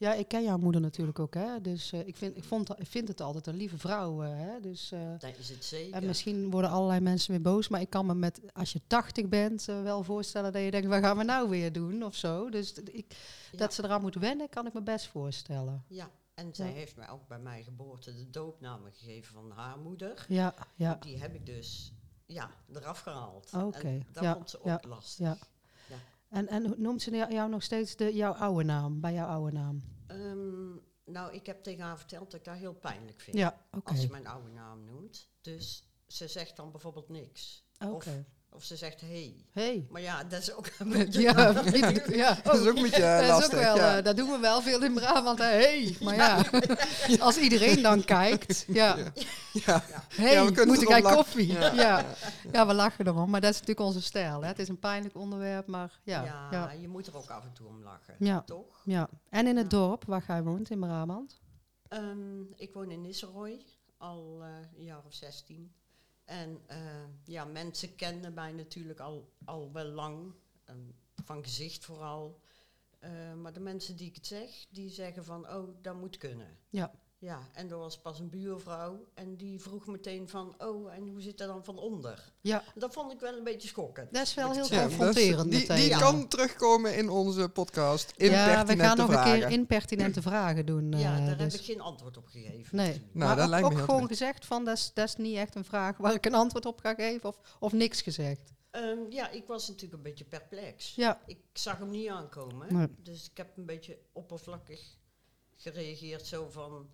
[0.00, 0.14] Ja.
[0.14, 1.60] Ik ken jouw moeder natuurlijk ook, hè.
[1.60, 4.60] Dus eh, ik, vind, ik, vond, ik vind het altijd een lieve vrouw, eh, hè.
[4.60, 5.94] Dus, eh, Dat is het zeker.
[5.94, 9.28] en misschien worden allerlei mensen weer boos, maar ik kan me met, als je 80
[9.28, 12.48] bent, wel voorstellen dat je denkt, wat gaan we nou weer doen, of zo.
[12.50, 13.16] Dus ik,
[13.52, 13.58] Ja.
[13.58, 15.84] dat ze eraan moet wennen, kan ik me best voorstellen.
[15.88, 16.72] Ja, en zij Ja.
[16.72, 20.24] heeft mij ook bij mijn geboorte de doopnamen gegeven van haar moeder.
[20.28, 21.92] Ja, ja, Die heb ik dus
[22.26, 23.50] ja, eraf gehaald.
[23.54, 25.38] Oké, En dat ja, vond ze ook ja, lastig.
[26.30, 29.82] En, en noemt ze jou- nog steeds de, jouw oude naam, bij jouw oude naam?
[30.06, 30.70] Ehm,
[31.04, 33.36] nou, ik heb tegen haar verteld dat ik dat heel pijnlijk vind.
[33.36, 33.66] Ja.
[33.84, 35.28] Als ze mijn oude naam noemt.
[35.40, 37.64] Dus ze zegt dan bijvoorbeeld niks.
[37.78, 37.94] Oké.
[37.94, 38.06] Of,
[38.52, 39.34] of ze zegt hey.
[39.50, 39.86] Hey.
[39.90, 41.20] Maar ja, dat is ook een beetje...
[41.30, 41.62] Ja,
[42.08, 42.38] ja.
[42.44, 43.58] Dat is ook een beetje eh, dat is lastig.
[43.58, 43.96] ook wel, ja.
[43.98, 45.38] eh, dat doen we wel veel in Brabant.
[45.38, 45.44] hè.
[45.44, 46.44] Hey, maar ja,
[47.20, 48.96] als iedereen dan kijkt, ja.
[49.52, 49.82] ja.
[50.08, 51.52] Hey, Ja, we kunnen moet ik koffie?
[51.52, 51.72] Ja.
[51.72, 52.04] Ja.
[52.52, 52.66] Ja.
[52.66, 54.40] we lachen erom, maar dat is natuurlijk onze stijl.
[54.40, 54.48] Hè.
[54.48, 56.24] Het is een pijnlijk onderwerp, maar ja.
[56.24, 58.14] Ja, Ja, je moet er ook af en toe om lachen.
[58.18, 58.42] Ja.
[58.46, 58.80] Toch?
[58.84, 59.08] ja.
[59.28, 61.40] En in het dorp waar jij woont, in Brabant?
[61.88, 63.64] Ehm, ik woon in Nisserooi
[63.98, 65.72] al eh, een jaar of 16.
[66.30, 66.78] En eh,
[67.24, 70.34] ja, mensen kennen mij natuurlijk al, al wel lang,
[70.64, 70.78] ehm,
[71.24, 72.40] van gezicht vooral.
[72.98, 76.58] Eh, maar de mensen die ik het zeg, die zeggen van, oh, dat moet kunnen.
[76.68, 76.92] Ja.
[77.20, 81.20] Ja, en er was pas een buurvrouw en die vroeg meteen van, oh, en hoe
[81.20, 82.32] zit dat dan van onder?
[82.40, 84.12] Ja, Dat vond ik wel een beetje schokkend.
[84.12, 84.66] dat is wel heel.
[84.70, 85.98] Ja, confronterend die, die ja.
[85.98, 88.12] kan terugkomen in onze podcast.
[88.16, 89.32] ja, we gaan nog vragen.
[89.32, 90.92] een keer impertinente vragen doen.
[90.92, 91.54] Ja, eh, daar heb dus.
[91.54, 92.76] ik geen antwoord op gegeven.
[92.76, 93.14] Nee, natuurlijk.
[93.14, 95.36] Nou, maar dat ook, lijkt me ook gewoon gezegd van, dat is, dat is niet
[95.36, 98.52] echt een vraag waar ik een antwoord op ga geven of, of niks gezegd.
[98.70, 100.94] Ehm, ja, ik was natuurlijk een beetje perplex.
[100.94, 102.74] Ja, Ik zag hem niet aankomen.
[102.74, 102.88] Nee.
[103.02, 104.98] Dus ik heb een beetje oppervlakkig
[105.56, 106.26] gereageerd.
[106.26, 106.88] Zo van,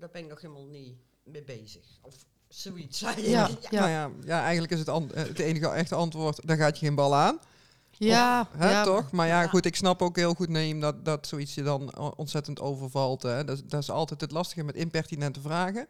[0.00, 1.84] daar ben ik nog helemaal niet mee bezig.
[2.02, 2.14] Of
[2.48, 3.48] zoiets zei Ja.
[3.48, 3.70] ik.
[3.70, 6.94] Nou ja, ja, eigenlijk is het, eh, het enige echte antwoord, daar gaat je geen
[6.94, 7.38] bal aan.
[7.90, 9.10] ja, Hè, ja, toch?
[9.10, 9.48] Maar ja, Ja.
[9.48, 13.22] goed, ik snap ook heel goed, Neem, dat, dat zoiets je dan ontzettend overvalt.
[13.22, 13.44] Hè.
[13.44, 15.86] Dat, is- dat is altijd het lastige met impertinente vragen.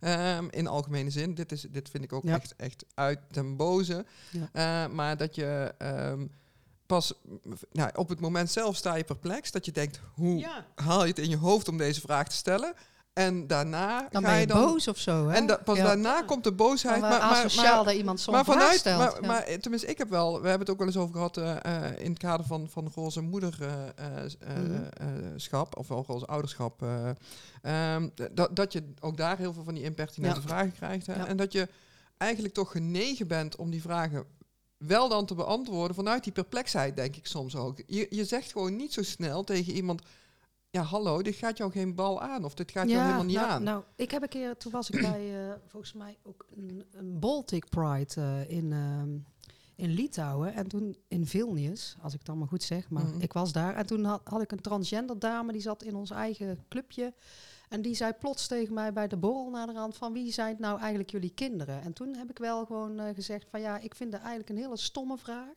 [0.00, 1.34] Ehm, in algemene zin.
[1.34, 2.34] Dit, is, dit vind ik ook Ja.
[2.34, 4.04] echt, echt uit den boze.
[4.30, 4.48] Ja.
[4.86, 6.26] Eh, maar dat je ehm,
[6.86, 7.12] pas
[7.72, 9.50] nou, op het moment zelf sta je perplex.
[9.50, 12.36] Dat je denkt, hoe Ja, haal je het in je hoofd om deze vraag te
[12.36, 12.74] stellen?
[13.14, 14.64] En daarna Dan ga ben je, je dan...
[14.64, 15.34] boos of zo, hè?
[15.36, 15.84] En da- pas Ja.
[15.84, 17.00] daarna komt de boosheid.
[17.00, 18.98] Maar, Maar, maar, asociaal maar, dat iemand maar vraag vanuit, stelt.
[18.98, 19.26] maar, ja.
[19.26, 21.56] maar eh, tenminste, ik heb wel, we hebben het ook wel eens over gehad eh,
[21.86, 25.78] eh, in het kader van, van roze moederschap, Mhm.
[25.78, 27.08] of wel roze ouderschap, eh,
[27.62, 30.46] ehm, dat, dat je ook daar heel veel van die impertinente Ja.
[30.46, 31.06] vragen krijgt.
[31.06, 31.12] Hè?
[31.24, 31.68] En dat je
[32.16, 34.24] eigenlijk toch genegen bent om die vragen
[34.76, 37.78] wel dan te beantwoorden vanuit die perplexheid, denk ik soms ook.
[37.86, 40.02] Je, je zegt gewoon niet zo snel tegen iemand,
[40.74, 43.48] ja hallo, dit gaat jou geen bal aan, of dit gaat jou helemaal niet nou,
[43.48, 43.62] aan.
[43.62, 47.18] Nou, ik heb een keer, toen was ik bij, eh, volgens mij ook een, een
[47.18, 49.10] Baltic Pride eh, in, ehm,
[49.76, 50.54] in Litouwen.
[50.54, 53.20] En toen in Vilnius, als ik het allemaal goed zeg, maar Mhm.
[53.20, 53.74] ik was daar.
[53.74, 57.14] En toen had, had ik een transgender dame, die zat in ons eigen clubje.
[57.68, 60.56] En die zei plots tegen mij bij de borrel naar de rand van wie zijn
[60.58, 61.82] nou eigenlijk jullie kinderen?
[61.82, 64.56] En toen heb ik wel gewoon eh, gezegd van ja, ik vind dat eigenlijk een
[64.64, 65.54] hele stomme vraag.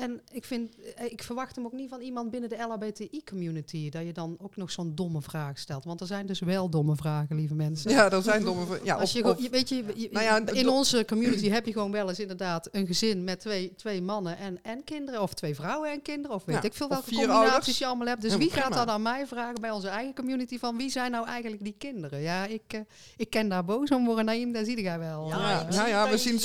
[0.00, 3.90] En ik, vind, eh, ik verwacht hem ook niet van iemand binnen de LHBTI-community.
[3.90, 5.84] Dat je dan ook nog zo'n domme vraag stelt.
[5.84, 7.90] Want er zijn dus wel domme vragen, lieve mensen.
[7.90, 8.66] ja, dat zijn domme...
[8.66, 11.66] vra- Ja, Als of- je, of- weet je, je- Nou ja, in onze community heb
[11.66, 15.22] je gewoon wel eens inderdaad een gezin met twee, twee mannen en, en kinderen.
[15.22, 16.36] Of twee vrouwen en kinderen.
[16.36, 17.78] Of weet Ja, ik veel welke vier combinaties ouders.
[17.78, 18.22] je allemaal hebt.
[18.22, 21.26] Dus wie gaat dan aan mij vragen bij onze eigen community van wie zijn nou
[21.26, 22.20] eigenlijk die kinderen?
[22.20, 22.80] Ja, ik, eh,
[23.16, 24.24] ik ken daar boos om worden.
[24.24, 25.28] Naïm, daar zie jij wel.
[25.28, 26.38] Ja, Ja, nou we zien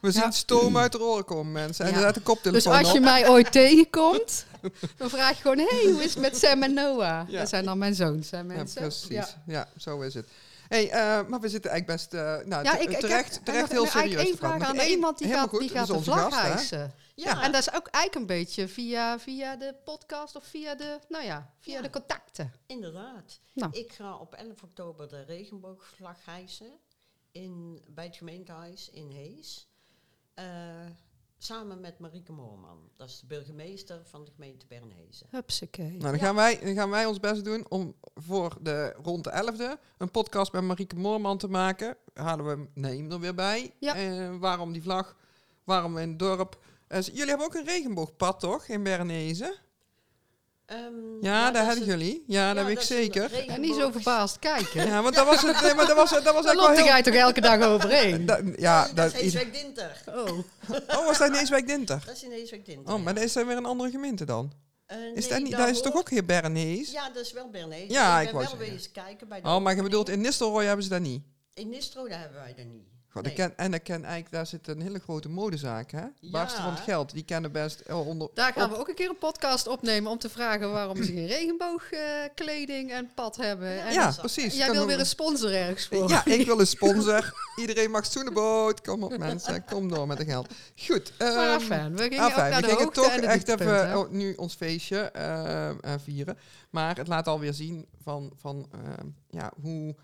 [0.00, 1.84] We zien stoom uit de oren komen, mensen.
[1.84, 1.96] En Ja.
[1.96, 4.46] er zet de Dus koptelefoon je mij ooit tegenkomt,
[4.96, 7.28] dan vraag je gewoon: hey, hoe is het met Sam en Noah?
[7.28, 7.38] Ja.
[7.38, 8.80] Dat zijn dan mijn zoons, Ja, mensen.
[8.80, 9.08] precies.
[9.10, 9.28] Ja.
[9.46, 9.68] Ja.
[9.76, 10.28] zo is het.
[10.68, 13.70] Hey, eh, maar we zitten eigenlijk best uh, nou, Ja, ik, ik terecht, heb terecht
[13.70, 14.58] heel nog eigenlijk serieus één te praten.
[14.60, 16.92] vraag aan één- iemand die gaat, die goed, gaat dat de vlag hijsen.
[17.14, 17.42] Ja.
[17.42, 21.24] En dat is ook eigenlijk een beetje via, via de podcast of via de, nou
[21.24, 21.82] ja, via Ja.
[21.82, 22.52] de contacten.
[22.66, 23.40] Inderdaad.
[23.52, 23.72] Nou.
[23.72, 26.70] Ik ga op 11 oktober de regenboogvlag hijsen
[27.32, 29.68] in, bij het gemeentehuis in Hees.
[30.34, 30.44] Eh,
[31.44, 32.78] samen met Marieke Moorman.
[32.96, 35.26] Dat is de burgemeester van de gemeente Bernhezen.
[35.30, 35.88] Hupsakee.
[35.90, 36.18] Nou, dan, Ja.
[36.18, 40.10] gaan wij, dan gaan wij ons best doen om voor de rond de 11e een
[40.10, 41.96] podcast met Marieke Moorman te maken.
[42.14, 43.74] Halen we Neem er weer bij.
[43.80, 43.94] Ja.
[43.96, 45.16] Eh, waarom die vlag?
[45.64, 46.58] Waarom in het dorp?
[46.86, 48.66] Eh, jullie hebben ook een regenboogpad, toch?
[48.66, 49.56] In Bernese?
[50.66, 50.82] Ehm,
[51.20, 52.24] Ja, dat daar hebben jullie.
[52.26, 53.48] Ja, dat weet ik zeker.
[53.48, 54.86] En niet zo verbaasd kijken.
[54.86, 55.60] Ja, want dat was het.
[55.62, 57.02] Nee, maar dat was, dat was Daar eigenlijk loopt wel jij heel...
[57.02, 58.26] toch elke dag overheen?
[58.26, 60.02] Da- ja, dat, dat, is Heeswijk Dinter.
[60.08, 60.38] Oh.
[60.88, 62.02] oh, was dat in Eeswijk Dinter?
[62.06, 62.94] Dat is in Heeswijk Dinter.
[62.94, 64.52] Oh, maar dat is dan weer een andere gemeente dan?
[64.86, 66.90] Eh, Is nee, dat, niet, daar dat is toch ook hier Bernees?
[66.90, 67.88] Ja, dat is wel Bernhezen.
[67.92, 68.74] Ja, ik ik ben wou wel zeggen.
[68.76, 71.22] eens kijken bij de Oh, maar je bedoelt in Nistelrooy hebben ze dat niet?
[71.54, 72.86] In Nistro, daar hebben wij dat niet.
[73.14, 73.32] God, Nee.
[73.32, 76.02] ik ken, en ik ken eigenlijk, daar zit een hele grote modezaak, hè?
[76.20, 76.84] Baarste van het Ja.
[76.84, 77.12] geld.
[77.12, 78.28] Die kennen best eh, onder...
[78.34, 81.12] Daar gaan op- we ook een keer een podcast opnemen om te vragen waarom ze
[81.12, 83.82] geen regenboogkleding en pad hebben.
[83.82, 84.54] En Ja, precies.
[84.56, 86.08] jij Kan wil weer een sponsor ergens voor.
[86.08, 87.32] Ja, ik wil een sponsor.
[87.56, 88.80] Iedereen mag zoenenboot.
[88.80, 90.52] Kom op mensen, kom door met de geld.
[90.86, 91.12] Goed.
[91.18, 92.50] Maar ehm, afijn, we gingen Ah, ook fijn.
[92.50, 93.96] naar we de gingen toch en de echt even hè?
[93.96, 96.38] oh, nu ons feestje eh, eh, vieren.
[96.70, 98.78] Maar het laat alweer zien van, van eh,
[99.30, 99.94] ja, hoe...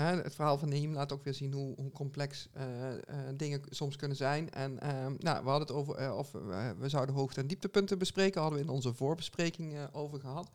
[0.00, 2.98] het verhaal van Neem laat ook weer zien hoe, hoe complex eh, eh,
[3.34, 4.50] dingen soms kunnen zijn.
[4.50, 6.32] En ehm, nou, we hadden het over eh, of
[6.78, 8.40] we, zouden hoogte- en dieptepunten bespreken.
[8.40, 10.50] Hadden we in onze voorbespreking over gehad.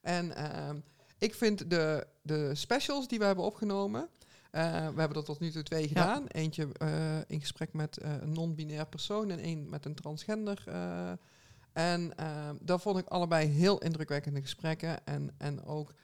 [0.00, 0.78] En ehm,
[1.18, 4.08] ik vind de, de specials die we hebben opgenomen.
[4.50, 6.26] we hebben er tot nu toe twee gedaan.
[6.26, 6.68] Eentje
[7.26, 10.64] in gesprek met een non-binair persoon en één met een transgender.
[11.72, 15.06] en ehm, dat vond ik allebei heel indrukwekkende gesprekken.
[15.06, 15.94] En, en ook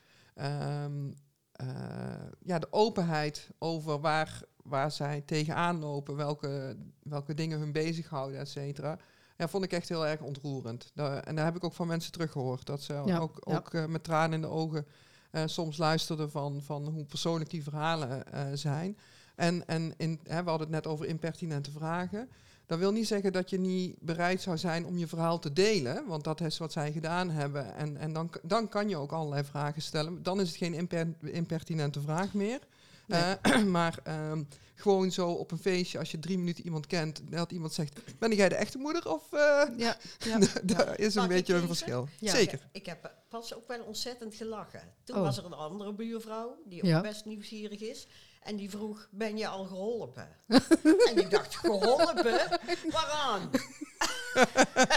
[2.43, 8.49] ja, de openheid over waar, waar zij tegenaan lopen, welke, welke dingen hun bezighouden, et
[8.49, 8.97] cetera.
[9.37, 10.91] Ja, vond ik echt heel erg ontroerend.
[10.93, 12.65] Da- en daar heb ik ook van mensen teruggehoord.
[12.65, 14.85] Dat ze Ja, ook, ook eh, met tranen in de ogen
[15.31, 18.97] eh, soms luisterden van, van hoe persoonlijk die verhalen eh, zijn.
[19.35, 22.29] En, en in, hè, we hadden het net over impertinente vragen.
[22.69, 26.07] Dat wil niet zeggen dat je niet bereid zou zijn om je verhaal te delen.
[26.07, 27.75] Want dat is wat zij gedaan hebben.
[27.75, 30.23] En, en dan, dan kan je ook allerlei vragen stellen.
[30.23, 32.59] Dan is het geen imper- impertinente vraag meer.
[33.07, 33.21] Nee.
[33.21, 34.43] Eh, maar ehm,
[34.75, 38.35] gewoon zo op een feestje, als je drie minuten iemand kent, dat iemand zegt: Ben
[38.35, 39.11] jij de echte moeder?
[39.13, 40.39] Of eh Ja, ja.
[40.63, 42.07] daar is een Mag beetje een verschil.
[42.19, 42.31] Ja.
[42.31, 42.59] Zeker.
[42.71, 44.81] Ik heb pas ook wel ontzettend gelachen.
[45.03, 45.21] Toen Oh.
[45.23, 47.01] was er een andere buurvrouw, die ook Ja.
[47.01, 48.07] best nieuwsgierig is.
[48.39, 50.29] En die vroeg, ben je al geholpen?
[51.09, 52.59] en ik dacht, geholpen?
[52.91, 53.49] Waaraan?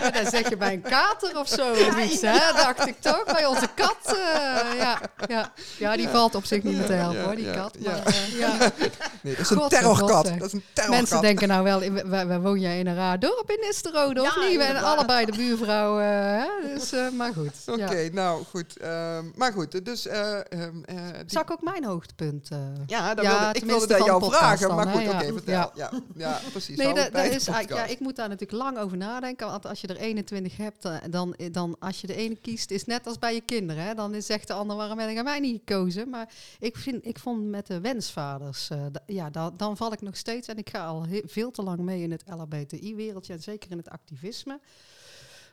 [0.00, 2.52] Ja, dat zeg je bij een kater of zo, iets, hè?
[2.56, 3.24] dacht ik toch.
[3.24, 3.96] Bij onze kat.
[4.06, 5.52] eh, ja, ja.
[5.78, 7.78] ja, die valt op zich niet meer te helpen, hoor, die kat.
[7.78, 8.56] Maar, eh, ja.
[9.20, 10.24] Nee, dat is een terrorkat.
[10.38, 11.00] Dat is een terrorkat.
[11.00, 11.78] Mensen denken nou wel,
[12.26, 14.56] we, woon jij in een raar dorp in Nisterode, of Ja, niet?
[14.56, 16.74] We zijn allebei de buurvrouw, eh, hè?
[16.74, 17.54] Dus, maar goed.
[17.66, 18.76] Oké, nou goed.
[18.76, 20.02] ehm, maar goed, dus...
[21.26, 22.48] Zal ik ook mijn hoogtepunt...
[22.86, 25.70] ja, dat wilde, ik wilde dat van jou vragen, dan, maar goed, oké, vertel.
[25.74, 25.90] Ja.
[26.14, 26.76] Ja, precies.
[26.76, 29.31] Nee, dat, dat is eigenlijk, ja, ik moet daar natuurlijk lang over nadenken.
[29.40, 32.84] Want als je er 21 hebt, eh, dan, dan als je de ene kiest, is
[32.84, 33.82] net als bij je kinderen.
[33.84, 33.94] Hè?
[33.94, 36.08] Dan is- zegt de ander, waarom heb ik mij niet gekozen?
[36.10, 40.16] Maar ik, vind, ik vond met de wensvaders, eh, ja, da- dan val ik nog
[40.16, 40.48] steeds.
[40.48, 43.88] En ik ga al veel te lang mee in het LHBTI-wereldje en zeker in het
[43.88, 44.60] activisme.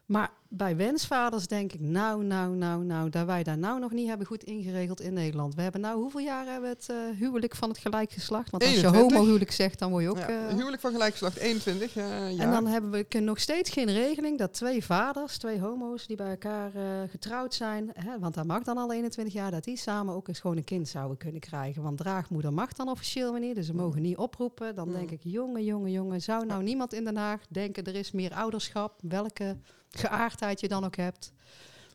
[0.10, 4.08] Maar bij wensvaders denk ik, nou, nou, nou, nou, dat wij daar nou nog niet
[4.08, 5.56] hebben goed ingeregeld in Nederland.
[5.56, 8.50] We hebben nou, hoeveel jaar hebben we het eh, huwelijk van het gelijk geslacht?
[8.50, 9.12] Want als je 21.
[9.12, 10.17] homohuwelijk zegt, dan word je ook...
[10.17, 12.43] Ja, eh, huwelijk van gelijkgeslacht 21, eh, ja.
[12.43, 16.30] en dan hebben we nog steeds geen regeling dat twee vaders, twee homo's die bij
[16.30, 16.72] elkaar
[17.10, 20.39] getrouwd zijn, hè, want dat mag dan al 21 jaar, dat die samen ook eens
[20.39, 21.82] gewoon een kind zouden kunnen krijgen.
[21.82, 24.76] Want draagmoeder mag dan officieel niet, dus ze mogen niet oproepen.
[24.76, 28.12] Dan denk ik, jongen, jongen, jongen, zou nou niemand in Den Haag denken er is
[28.12, 29.58] meer ouderschap, welke
[29.89, 31.34] geaardheid je dan ook hebt.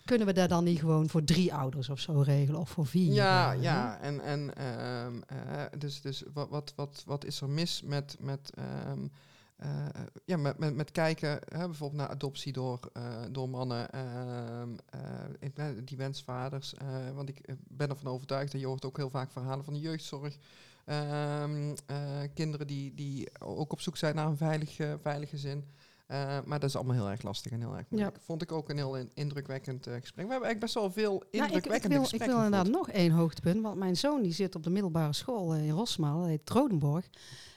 [0.04, 3.12] Kunnen we daar dan niet gewoon voor drie ouders of zo regelen, of voor vier?
[3.12, 3.98] Ja, eh, ja.
[4.00, 8.50] En, en ehm, eh, dus, dus wat, wat, wat, wat is er mis met, met,
[8.54, 9.06] ehm,
[9.56, 9.86] eh,
[10.24, 12.80] ja, met, met, met kijken, hè, bijvoorbeeld naar adoptie door,
[13.30, 14.68] door mannen, ehm,
[15.40, 16.74] eh, eh, die wensvaders.
[17.14, 20.36] want ik ben ervan overtuigd, en je hoort ook heel vaak verhalen van de jeugdzorg.
[22.34, 25.64] kinderen die, die ook op zoek zijn naar een veilig, eh, veilig gezin.
[26.06, 28.16] Eh, maar dat is allemaal heel erg lastig en heel erg moeilijk.
[28.20, 30.26] Vond ik ook een heel in- indrukwekkend eh, gesprek.
[30.26, 32.90] We hebben eigenlijk best wel veel Ja, ik, ik indrukwekkende wil, ik wil inderdaad nog
[32.90, 33.62] één hoogtepunt.
[33.62, 37.08] Want mijn zoon die zit op de middelbare school eh, in Rosmalen, heet Trodenborg.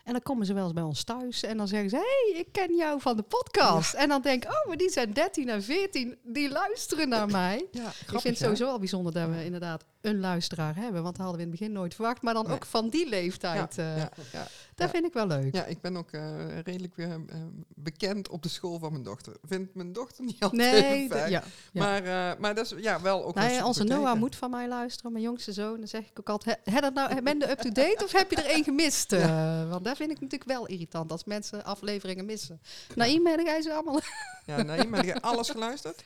[0.08, 1.96] En dan komen ze wel eens bij ons thuis en dan zeggen ze...
[1.96, 3.93] hé, hey, ik ken jou van de podcast.
[3.93, 7.67] En dan denk ik, oh, maar die zijn 13 en 14, die luisteren naar mij.
[7.72, 11.04] Ja, ik vind het sowieso al bijzonder dat we inderdaad een luisteraar hebben.
[11.04, 12.22] Want dat hadden we in het begin nooit verwacht.
[12.22, 12.56] Maar dan Nee.
[12.56, 13.76] ook van die leeftijd.
[13.76, 14.48] ja, eh, ja, ja.
[14.76, 14.89] Dat ja.
[14.89, 15.56] vind ik wel leuk.
[15.56, 17.38] Ja, ik ben ook eh, redelijk weer eh,
[17.76, 19.34] bekend op de school van mijn dochter.
[19.43, 21.30] Vindt mijn dochter niet altijd Nee, fijn.
[21.32, 21.43] ja.
[21.72, 21.84] ja.
[21.84, 23.84] Maar, eh, maar dat is ja, wel ook wel Nou super onze.
[23.84, 25.78] Noah moet van mij luisteren, mijn jongste zoon.
[25.78, 28.36] Dan zeg ik ook altijd, "Hè, hè, dat nou, ben je up-to-date of heb je
[28.36, 29.12] er één gemist?
[29.28, 32.62] Eh, want dat vind ik natuurlijk wel irritant, als mensen afleveringen missen.
[32.96, 34.00] Naïm, heb jij ze allemaal?
[34.46, 36.04] Ja, maar heb je alles geluisterd?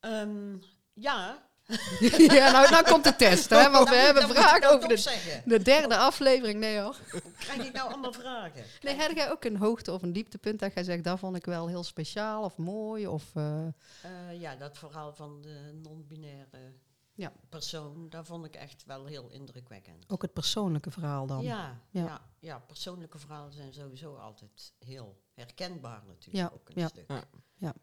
[0.00, 0.56] Ehm,
[0.92, 1.50] ja.
[2.38, 5.62] ja, nou, nou komt de test, hè, want we hebben vragen nou over de, de
[5.62, 6.58] derde aflevering.
[6.58, 6.96] Nee hoor.
[7.38, 8.64] Krijg ik nou allemaal vragen?
[8.80, 11.44] Nee, heb jij ook een hoogte of een dieptepunt dat jij zegt, dat vond ik
[11.44, 13.06] wel heel speciaal of mooi?
[13.06, 16.72] Of, eh, Eh, ja, dat verhaal van de non-binaire
[17.14, 17.32] Ja.
[17.48, 20.04] persoon, dat vond ik echt wel heel indrukwekkend.
[20.08, 21.42] ook het persoonlijke verhaal dan?
[21.42, 22.04] Ja, Ja.
[22.04, 22.20] ja.
[22.38, 26.36] Ja, persoonlijke verhalen zijn sowieso altijd heel herkenbaar natuurlijk.
[26.36, 26.88] Ja, Ook een ja.
[26.88, 27.10] stuk.
[27.56, 27.74] Ja.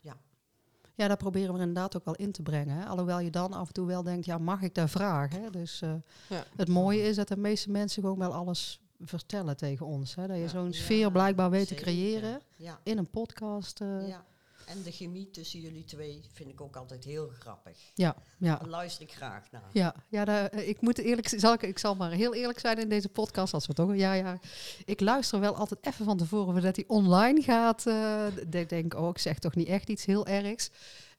[0.96, 2.76] Ja, daar proberen we inderdaad ook wel in te brengen.
[2.78, 2.86] Hè?
[2.86, 5.42] Alhoewel je dan af en toe wel denkt, ja, mag ik daar vragen?
[5.42, 5.50] Hè?
[5.50, 5.94] Dus eh,
[6.30, 6.44] Ja.
[6.56, 10.16] het mooie is dat de meeste mensen gewoon wel alles vertellen tegen ons.
[10.16, 10.28] Hè?
[10.28, 10.48] Dat je Ja.
[10.48, 13.82] zo'n Ja, sfeer blijkbaar weet te creëren Ja, in een podcast.
[13.82, 14.26] eh, ja.
[14.70, 17.78] En de chemie tussen jullie twee vind ik ook altijd heel grappig.
[17.94, 18.56] Ja, ja.
[18.56, 19.70] Daar luister ik graag naar.
[19.74, 22.78] Ja, ja daar, eh, ik moet eerlijk zal ik, ik zal maar heel eerlijk zijn
[22.78, 23.96] in deze podcast, als we toch.
[23.96, 24.40] Ja, ja.
[24.86, 27.86] Ik luister wel altijd even van tevoren voordat hij online gaat.
[28.52, 30.70] ik denk, oh, ik zeg toch niet echt iets heel ergs.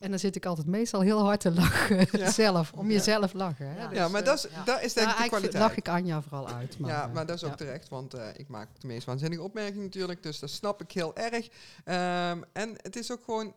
[0.00, 2.30] En dan zit ik altijd meestal heel hard te lachen Ja.
[2.44, 3.66] zelf, om jezelf lachen.
[3.66, 3.80] Hè?
[3.80, 3.88] Ja.
[3.88, 4.64] Dus, Ja, maar eh, dat is, ja.
[4.64, 5.62] dat is denk ik ja, de kwaliteit.
[5.62, 6.78] lach ik Anja vooral uit.
[6.78, 9.42] Maar, ja, eh, maar dat is ook terecht, want eh, ik maak de meest waanzinnige
[9.42, 11.48] opmerkingen natuurlijk, dus dat snap ik heel erg.
[11.84, 13.54] Ehm, en het is ook gewoon,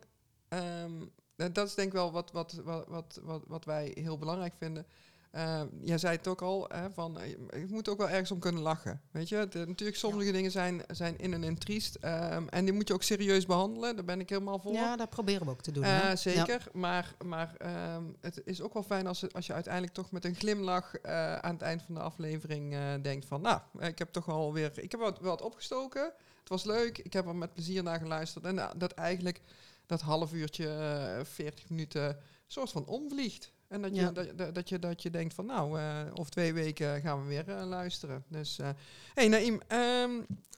[0.47, 0.91] ehm,
[1.35, 4.53] eh, dat is denk ik wel wat, wat, wat, wat, wat, wat wij heel belangrijk
[4.57, 4.85] vinden.
[5.33, 8.39] Ehm, jij zei het ook al, hè, van, eh, je moet ook wel ergens om
[8.39, 9.01] kunnen lachen.
[9.11, 12.73] Weet je, De- natuurlijk sommige dingen zijn, zijn in en in triest ehm, en die
[12.73, 14.73] moet je ook serieus behandelen, daar ben ik helemaal voor.
[14.73, 15.83] Ja, dat proberen we ook te doen.
[15.85, 16.15] Ja.
[16.15, 20.25] zeker, maar, maar ehm, het is ook wel fijn als, als je uiteindelijk toch met
[20.25, 24.29] een glimlach eh, aan het eind van de aflevering denkt van, nou, ik heb toch
[24.29, 26.03] alweer, ik heb wat, wat opgestoken,
[26.39, 29.41] het was leuk, ik heb er met plezier naar geluisterd en dat eigenlijk
[29.85, 30.67] dat half uurtje,
[31.17, 32.17] eh 40 minuten,
[32.47, 33.51] soort van omvliegt.
[33.73, 34.11] En dat je, Ja.
[34.11, 37.27] dat, dat, dat je, dat je denkt van, nou, eh over twee weken gaan we
[37.27, 38.23] weer eh, luisteren.
[38.27, 38.69] Dus, eh
[39.13, 40.11] hey Naïm, ehm,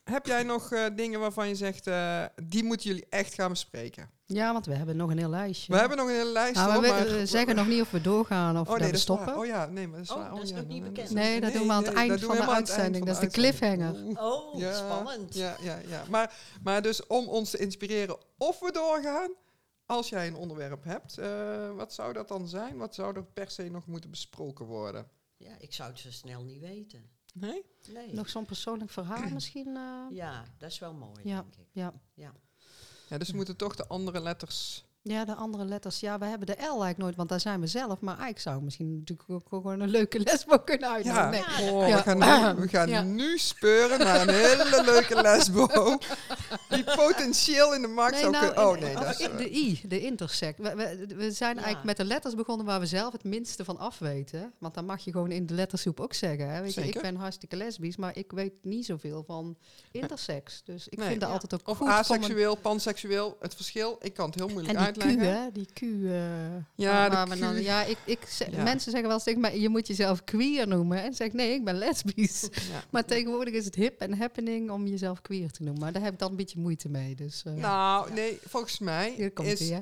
[0.04, 4.10] heb jij nog eh, dingen waarvan je zegt, eh, die moeten jullie echt gaan bespreken?
[4.28, 5.73] ja, want we hebben nog een heel lijstje.
[5.73, 6.56] We hebben nog een hele lijst.
[6.56, 8.99] Nou, we, maar we zeggen nog niet of we doorgaan of Oh nee, we waar.
[8.99, 9.38] stoppen.
[9.38, 10.30] Oh ja, nee, maar dat is Oh, waar.
[10.30, 11.10] dat is ja, nog niet bekend.
[11.10, 13.06] Nee, dat doen we aan het eind dat doen van de uitzending.
[13.06, 13.95] Dat is de cliffhanger.
[14.19, 15.36] Oh, Ja, spannend.
[15.36, 16.04] Ja, ja, ja.
[16.10, 19.32] Maar, maar dus om ons te inspireren of we doorgaan,
[19.86, 22.78] als jij een onderwerp hebt, eh, wat zou dat dan zijn?
[22.78, 25.08] Wat zou er per se nog moeten besproken worden?
[25.38, 27.10] Ja, ik zou het zo snel niet weten.
[27.34, 27.65] Nee?
[27.93, 28.13] Nee.
[28.13, 29.76] Nog zo'n persoonlijk verhaal misschien?
[29.78, 30.06] eh?
[30.10, 31.41] Ja, dat is wel mooi, Ja.
[31.41, 31.67] denk ik.
[31.71, 31.93] ja.
[33.08, 34.86] Ja, dus we moeten toch de andere letters...
[35.08, 36.00] Ja, de andere letters.
[36.00, 38.00] Ja, we hebben de L eigenlijk nooit, want daar zijn we zelf.
[38.00, 41.32] Maar eigenlijk zou misschien natuurlijk ook gewoon een leuke lesbo kunnen uitnodigen.
[41.32, 41.72] Ja, Nee.
[41.72, 41.96] oh, Ja.
[41.96, 42.18] we gaan,
[42.56, 43.02] nu, we gaan Ja.
[43.02, 45.68] nu speuren naar een hele leuke lesbo.
[46.70, 48.68] Die potentieel in de markt Nee, zou nou, kunnen...
[48.70, 49.28] Oh nee, dat is...
[49.38, 50.60] de I, de intersect.
[50.60, 51.62] We, we, we zijn Ja.
[51.63, 54.54] eigenlijk met de letters begonnen waar we zelf het minste van afweten.
[54.60, 56.50] Want dan mag je gewoon in de lettersoep ook zeggen.
[56.50, 56.62] Hè?
[56.62, 59.58] Weet je, ik ben hartstikke lesbisch, maar ik weet niet zoveel van
[59.91, 60.62] intersex.
[60.63, 61.08] Dus ik Nee.
[61.08, 61.36] vind dat Ja.
[61.36, 61.88] altijd ook Of goed.
[61.88, 65.34] aseksueel, panseksueel, het verschil, ik kan het heel moeilijk die uitleggen.
[65.34, 65.51] Q, hè?
[65.51, 65.81] Die Q.
[65.81, 68.19] eh, Ja, waar- we dan- ja, ik, ik
[68.51, 68.63] Ja.
[68.63, 71.03] mensen zeggen wel tegen mij, je moet jezelf queer noemen.
[71.03, 72.41] En zeg nee, ik ben lesbisch.
[72.51, 72.84] Ja.
[72.91, 75.81] maar tegenwoordig is het hip en happening om jezelf queer te noemen.
[75.81, 77.15] Maar daar heb ik dan een beetje moeite mee.
[77.15, 79.62] Dus, eh, Nou, nee, volgens mij hier komt is...
[79.62, 79.81] ie, hè?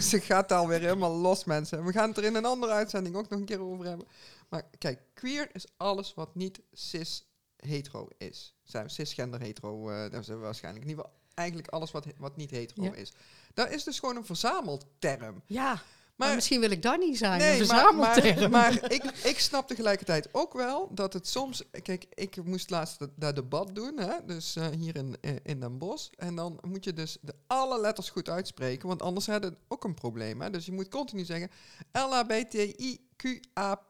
[0.10, 1.84] ze gaat alweer helemaal los, mensen.
[1.84, 4.06] We gaan het er in een andere uitzending ook nog een keer over hebben.
[4.48, 8.54] Maar kijk, queer is alles wat niet cis-hetero is.
[8.64, 10.84] Zijn cisgender hetero, eh dat is waarschijnlijk.
[10.86, 12.94] Ieder geval eigenlijk alles wat, wat niet hetero Ja.
[12.94, 13.12] is.
[13.54, 15.42] Dat is dus gewoon een verzamelterm.
[15.46, 15.82] Ja,
[16.16, 17.38] maar, Maar misschien wil ik dat niet zijn.
[17.38, 18.50] Nee, een maar, maar, verzamelterm.
[18.50, 21.62] maar ik, ik snap tegelijkertijd ook wel dat het soms...
[21.82, 25.60] Kijk, ik moest laatst dat, dat debat doen, hè, dus eh, hier in, eh, in
[25.60, 26.08] Den Bosch.
[26.16, 29.84] En dan moet je dus de alle letters goed uitspreken, want anders heb je ook
[29.84, 30.40] een probleem.
[30.40, 30.50] Hè.
[30.50, 31.50] Dus je moet continu zeggen
[31.92, 33.84] LHBTIQA+.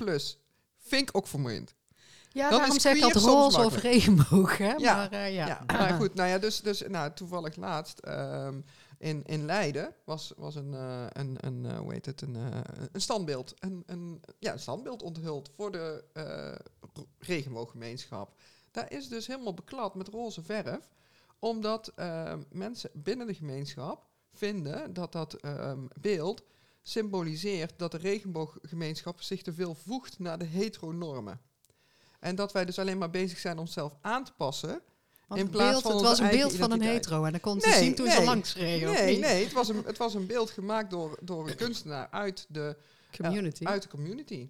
[0.78, 1.74] Vind ik ook vermoeiend.
[2.34, 4.58] Ja, dan daarom is zeg ik soms roze of regenboog.
[4.58, 4.72] Hè?
[4.72, 5.46] Ja, Maar, eh, ja.
[5.46, 8.60] Ja, maar goed, nou ja, dus, dus nou, toevallig laatst ehm,
[8.98, 12.34] in, in Leiden was, was een, eh, een, een eh, hoe heet het, een,
[12.92, 16.04] een standbeeld, een, een, ja, een standbeeld onthuld voor de
[17.18, 18.34] regenbooggemeenschap.
[18.70, 20.88] Daar is dus helemaal beklad met roze verf,
[21.38, 26.42] omdat ehm, mensen binnen de gemeenschap vinden dat dat ehm, beeld
[26.82, 31.40] symboliseert dat de regenbooggemeenschap zich te veel voegt naar de heteronormen.
[32.24, 34.80] En dat wij dus alleen maar bezig zijn om onszelf aan te passen.
[35.26, 37.24] Want in het plaats beeld, van het was een beeld van een hetero.
[37.24, 38.24] En dan kon ze Nee, zien toen ze nee.
[38.26, 38.92] langs reden.
[38.92, 42.46] Nee, nee het, was een, het was een beeld gemaakt door, door een kunstenaar uit
[42.48, 42.76] de,
[43.16, 43.64] Community.
[43.64, 44.48] uit de community.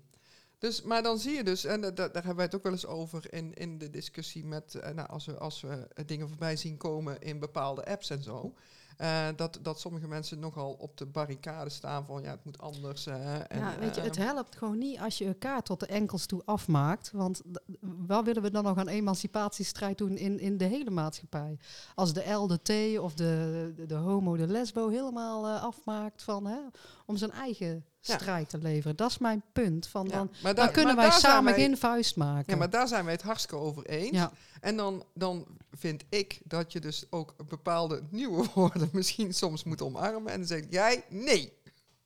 [0.59, 2.73] Dus, maar dan zie je dus, en da- da- daar hebben wij het ook wel
[2.73, 6.29] eens over in, in de discussie met, eh, nou, als we, als we eh, dingen
[6.29, 8.55] voorbij zien komen in bepaalde apps en zo,
[8.97, 13.07] eh, dat, dat sommige mensen nogal op de barricade staan van, ja, het moet anders.
[13.07, 16.27] en, ja, weet je, eh, het helpt gewoon niet als je elkaar tot de enkels
[16.27, 17.11] toe afmaakt.
[17.13, 17.43] Want
[17.81, 21.59] waar willen we dan nog aan emancipatiestrijd doen in, in de hele maatschappij?
[21.95, 26.23] Als de L, de T of de, de, de homo, de lesbo helemaal eh, afmaakt
[26.23, 26.59] van, hè,
[27.07, 27.85] om zijn eigen.
[28.07, 28.97] Strijd te leveren.
[28.97, 29.87] Dat is mijn punt.
[29.87, 32.53] Van ja, dan, maar dan daar- kunnen wij samen wij- geen vuist maken.
[32.53, 34.11] Ja, maar daar zijn wij het hartstikke over eens.
[34.17, 34.33] Ja.
[34.61, 39.83] En dan, dan vind ik dat je dus ook bepaalde nieuwe woorden misschien soms moet
[39.83, 40.33] omarmen.
[40.33, 41.53] En dan zeg jij nee.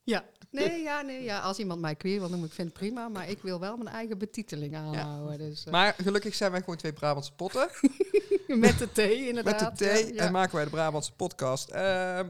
[0.03, 0.23] Ja.
[0.51, 3.07] Nee, ja, nee, ja, als iemand mij queer wil noemen, ik vind het prima.
[3.09, 5.37] Maar ik wil wel mijn eigen betiteling aanhouden.
[5.37, 7.69] Dus, eh, Maar gelukkig zijn wij gewoon twee Brabantse potten.
[8.47, 9.77] met de T Met inderdaad.
[9.77, 10.25] de thee ja, ja.
[10.25, 11.69] en maken wij de Brabantse podcast.
[11.69, 12.29] Ehm,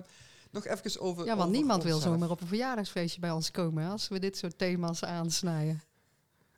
[0.49, 1.25] nog even over.
[1.25, 4.19] Ja, want over niemand wil zomaar op een verjaardagsfeestje bij ons komen hè, als we
[4.19, 5.81] dit soort thema's aansnijden.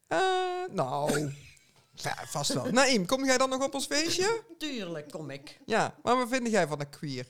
[0.07, 0.19] Eh,
[0.71, 1.19] nou,
[1.93, 2.65] ja, vast wel.
[2.71, 4.43] Naïm, kom jij dan nog op ons feestje?
[4.57, 5.59] Tuurlijk kom ik.
[5.65, 7.27] Ja, maar wat vind jij van de queer?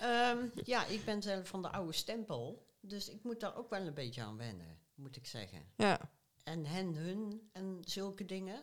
[0.00, 2.66] Ehm, ja, ik ben zelf van de oude stempel.
[2.80, 5.62] Dus ik moet daar ook wel een beetje aan wennen, moet ik zeggen.
[5.76, 6.00] Ja,
[6.42, 8.62] En hen, hun en zulke dingen.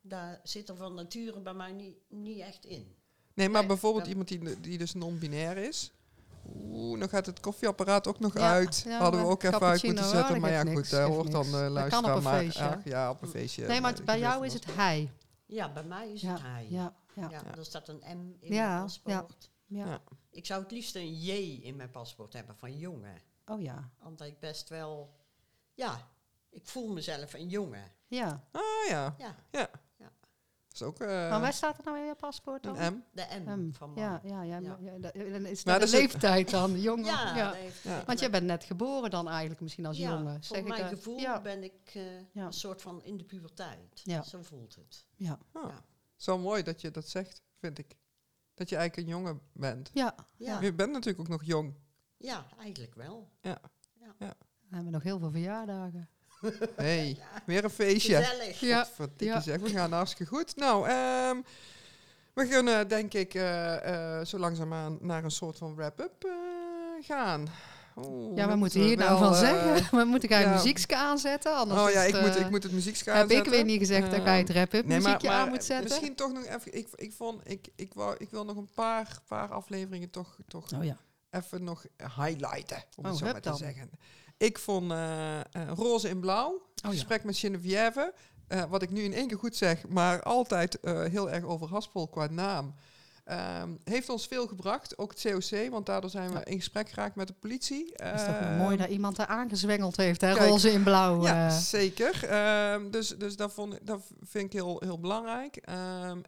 [0.00, 2.94] Daar zit er van nature bij mij niet, niet echt in.
[3.34, 5.92] nee, maar Nee, bijvoorbeeld iemand die, die dus non-binair is.
[6.46, 8.82] Oeh, dan gaat het koffieapparaat ook nog Ja, uit.
[8.86, 10.40] ja, Hadden we ook even uit moeten zetten.
[10.40, 12.38] Maar ja, goed, niks, daar geeft hoort dan uh, Dat kan luisteraar op een maar.
[12.42, 12.68] feestje.
[12.68, 13.66] ach, ja, op een feestje.
[13.66, 15.10] nee, maar eh, bij jou is het hij.
[15.46, 16.66] Ja, bij mij is Ja, het hij.
[16.70, 19.50] ja, ja, er staat een M in Ja, mijn paspoort.
[19.66, 19.86] ja.
[19.86, 20.00] Ja.
[20.30, 21.30] Ik zou het liefst een J
[21.62, 23.20] in mijn paspoort hebben van jongen.
[23.46, 25.14] Oh ja, Omdat ik best wel...
[25.74, 26.08] Ja,
[26.50, 27.92] ik voel mezelf een jongen.
[28.08, 28.44] ja.
[28.52, 29.14] Ah ja,
[29.50, 29.68] Ja,
[30.74, 32.78] is ook eh, maar waar staat er nou in je paspoort dan?
[32.78, 33.02] een M.
[33.12, 34.02] de M van man.
[34.02, 34.58] Ja, ja, ja.
[34.58, 34.78] Ja.
[34.80, 37.04] ja, dat- is dat de is het- leeftijd dan, jongen?
[37.04, 37.54] Ja, Ja.
[37.82, 38.04] Ja.
[38.06, 40.44] Want jij bent net geboren dan eigenlijk misschien als ja, jongen.
[40.44, 41.40] Voor ik mijn gevoel Ja.
[41.40, 42.46] ben ik eh, Ja.
[42.46, 44.00] een soort van in de puberteit.
[44.04, 44.22] Ja.
[44.22, 45.06] Zo voelt het.
[45.16, 45.38] Ja.
[45.52, 45.84] Ah, Ja.
[46.16, 47.96] Zo mooi dat je dat zegt, vind ik.
[48.54, 49.90] Dat je eigenlijk een jongen bent.
[49.92, 50.14] Ja.
[50.36, 51.74] Ja, Je bent natuurlijk ook nog jong.
[52.16, 53.30] ja eigenlijk wel.
[53.40, 56.08] We hebben nog heel veel verjaardagen.
[56.76, 58.16] hey, weer een feestje.
[58.16, 58.60] Gezellig.
[59.18, 59.40] Ja.
[59.40, 60.56] Zeg, we gaan hartstikke goed.
[60.56, 61.36] Nou, ehm,
[62.32, 67.48] we kunnen denk ik eh, eh, zo langzaamaan naar een soort van wrap-up eh, gaan.
[67.96, 69.88] Oeh, Ja, we moeten hier nou wel, van eh, zeggen.
[69.98, 70.52] We moeten gaan ja.
[70.52, 71.56] muziekje aanzetten.
[71.56, 73.78] Anders Oh ja, het, ik, moet, eh, ik moet het muziek Heb ik weer niet
[73.78, 75.88] gezegd dat jij het wrap-up nee, maar, muziekje maar aan moet zetten?
[75.88, 76.74] Misschien toch nog even.
[76.74, 80.72] Ik, ik vond, ik, ik, wou, ik wil nog een paar, paar afleveringen toch, toch
[80.72, 80.96] Oh ja.
[81.30, 81.84] even nog
[82.16, 83.90] highlighten, om het Oh, zo hup maar te zeggen.
[84.36, 85.44] Ik vond eh, eh,
[85.74, 86.90] Roze in Blauw, Oh ja.
[86.90, 88.14] gesprek met Geneviève,
[88.48, 92.26] eh, wat ik nu in één keer goed zeg, maar altijd heel erg overhaspel qua
[92.26, 92.74] naam.
[93.24, 97.14] Ehm, heeft ons veel gebracht, ook het COC, want daardoor zijn we in gesprek geraakt
[97.16, 97.92] met de politie.
[97.94, 100.34] Het is toch wel Ehm, mooi dat iemand daar aangezwengeld heeft, hè?
[100.34, 101.22] kijk, Roze in blauw.
[101.22, 101.56] ja, eh.
[101.58, 102.24] zeker.
[102.28, 105.60] Ehm, dus dus dat, vond, dat vind ik heel, heel belangrijk.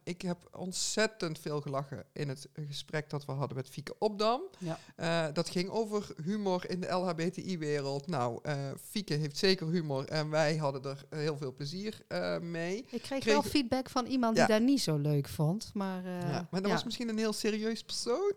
[0.04, 4.42] Ik heb ontzettend veel gelachen in het gesprek dat we hadden met Fieke Opdam.
[4.58, 4.78] Ja.
[4.96, 8.06] Eh, dat ging over humor in de LHBTI-wereld.
[8.06, 8.54] Nou, eh
[8.90, 12.00] Fieke heeft zeker humor en wij hadden er heel veel plezier
[12.40, 12.76] mee.
[12.76, 14.46] Ik kreeg, kreeg- wel feedback van iemand Ja.
[14.46, 15.70] die dat niet zo leuk vond.
[15.74, 16.74] Maar, ja, maar dat ja.
[16.74, 18.32] was misschien een heel serieus persoon.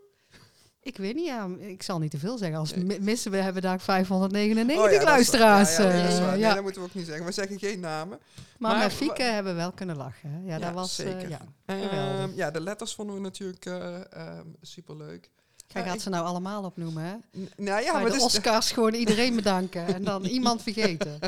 [0.82, 2.58] ik weet niet, ja, ik zal niet te veel zeggen.
[2.60, 2.84] Als Nee.
[2.86, 5.40] mi- missen we hebben daar 599 Oh ja, dat is waar.
[5.50, 5.78] luisteraars.
[5.78, 6.30] Ja, ja, dat eh.
[6.32, 6.54] Nee, ja.
[6.54, 7.26] dat moeten we ook niet zeggen.
[7.26, 8.20] We zeggen geen namen.
[8.58, 10.30] Maar, maar met Fieke hebben we wel kunnen lachen.
[10.32, 10.40] hè.
[10.54, 11.30] Ja, dat was eh, zeker.
[11.30, 15.30] ja, Ehm, ja, de letters vonden we natuurlijk eh, ehm, superleuk.
[15.74, 17.14] Ja, gaat ik- ze nou allemaal opnoemen, hè?
[17.40, 21.20] N- Nou ja, Bij maar de is, Oscars gewoon iedereen bedanken en dan iemand vergeten.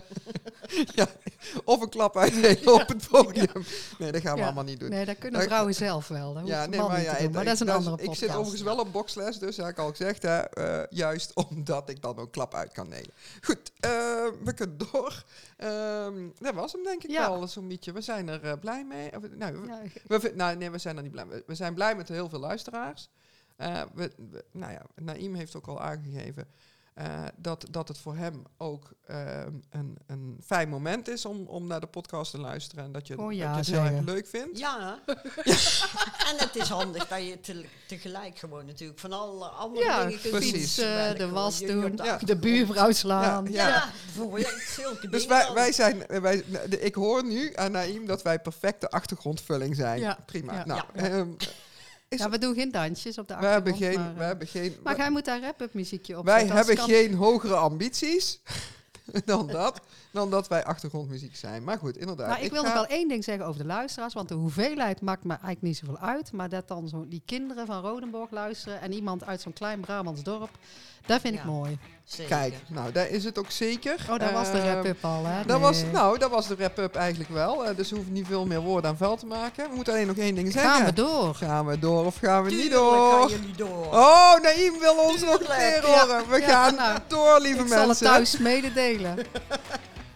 [0.95, 1.07] ja,
[1.63, 3.63] of een klap uitdelen op het podium.
[3.97, 4.45] Nee, dat gaan we Ja.
[4.45, 4.89] allemaal niet doen.
[4.89, 6.33] Nee, dat kunnen Nou, vrouwen zelf wel.
[6.33, 7.31] Dat ja, nee, maar ja, doen.
[7.31, 8.19] Maar ik- dat is een dat andere Ik podcast.
[8.19, 12.01] zit overigens wel op boxles, dus heb ik al gezegd, hè, eh, juist omdat ik
[12.01, 13.11] dan ook klap uit kan delen.
[13.41, 13.89] Goed, eh,
[14.43, 15.23] we kunnen door.
[15.57, 17.29] Ehm, dat was hem denk ik Ja.
[17.29, 17.91] wel, zo'n beetje.
[17.91, 19.15] We zijn er eh, blij mee.
[19.15, 19.57] Of, nou,
[20.07, 21.43] we- nou, nee, we zijn er niet blij mee.
[21.45, 23.09] We zijn blij met heel veel luisteraars.
[23.61, 26.47] Eh, we, we- nou ja, Naïm heeft ook al aangegeven
[26.93, 31.67] eh, dat, dat het voor hem ook ehm, een, een fijn moment is om, om
[31.67, 32.83] naar de podcast te luisteren.
[32.83, 34.57] En dat je, Oh ja, dat je het heel erg leuk vindt.
[34.59, 34.99] Ja.
[36.29, 40.19] en het is handig dat je te- tegelijk gewoon natuurlijk van alle andere Ja, dingen
[40.19, 40.51] kunt precies.
[40.53, 41.89] fietsen, terwijl de was doen, de Ja.
[42.03, 43.45] de achtergrond- buurvrouw slaan.
[43.51, 43.89] Ja, Ja,
[44.67, 48.39] zulke Dus dingen wij, wij zijn, wij, de- ik hoor nu aan Naïm dat wij
[48.39, 49.99] perfecte achtergrondvulling zijn.
[49.99, 50.17] Ja.
[50.25, 50.53] Prima.
[50.53, 50.65] Ja.
[50.65, 51.25] Nou, Ja.
[52.11, 53.95] Is- Ja, we doen geen dansjes op de we hebben achtergrond.
[53.95, 56.75] geen, maar, we eh, hebben geen, maar jij moet daar rap-up muziekje op wij hebben
[56.75, 58.39] kan- geen hogere ambities.
[59.25, 59.79] dan dat.
[60.11, 61.63] Dan dat wij achtergrondmuziek zijn.
[61.63, 62.27] Maar goed, inderdaad.
[62.29, 65.01] Nou, ik, wil ga- nog wel één ding zeggen over de luisteraars, want de hoeveelheid
[65.01, 66.31] maakt me eigenlijk niet zoveel uit.
[66.31, 70.23] Maar dat dan zo die kinderen van Rodenborg luisteren en iemand uit zo'n klein Brabants
[70.23, 70.49] dorp,
[71.05, 71.45] dat vind ik Ja.
[71.45, 71.77] mooi.
[72.05, 72.37] Zeker.
[72.37, 73.95] Kijk, nou, daar is het ook zeker.
[74.09, 75.45] Oh, daar was de Ehm, wrap-up al, hè?
[75.45, 77.65] Dat was, nou, dat was de wrap-up eigenlijk wel.
[77.65, 79.69] Eh, dus we hoeven niet veel meer woorden aan vuil te maken.
[79.69, 80.71] We moeten alleen nog één ding zeggen.
[80.71, 81.35] Gaan we door?
[81.35, 83.19] Gaan we door of gaan we niet door?
[83.19, 83.85] gaan jullie door.
[83.91, 86.05] Oh, Naïm wil ons nog Tuurlijk, ja.
[86.05, 86.29] horen.
[86.29, 88.05] We Ja, gaan nou, door, lieve ik zal het mensen.
[88.07, 89.17] thuis mededelen.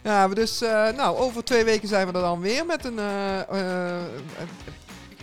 [0.02, 3.00] Ja, we dus, eh, nou, over twee weken zijn we er dan weer met een
[3.00, 4.02] eh, eh,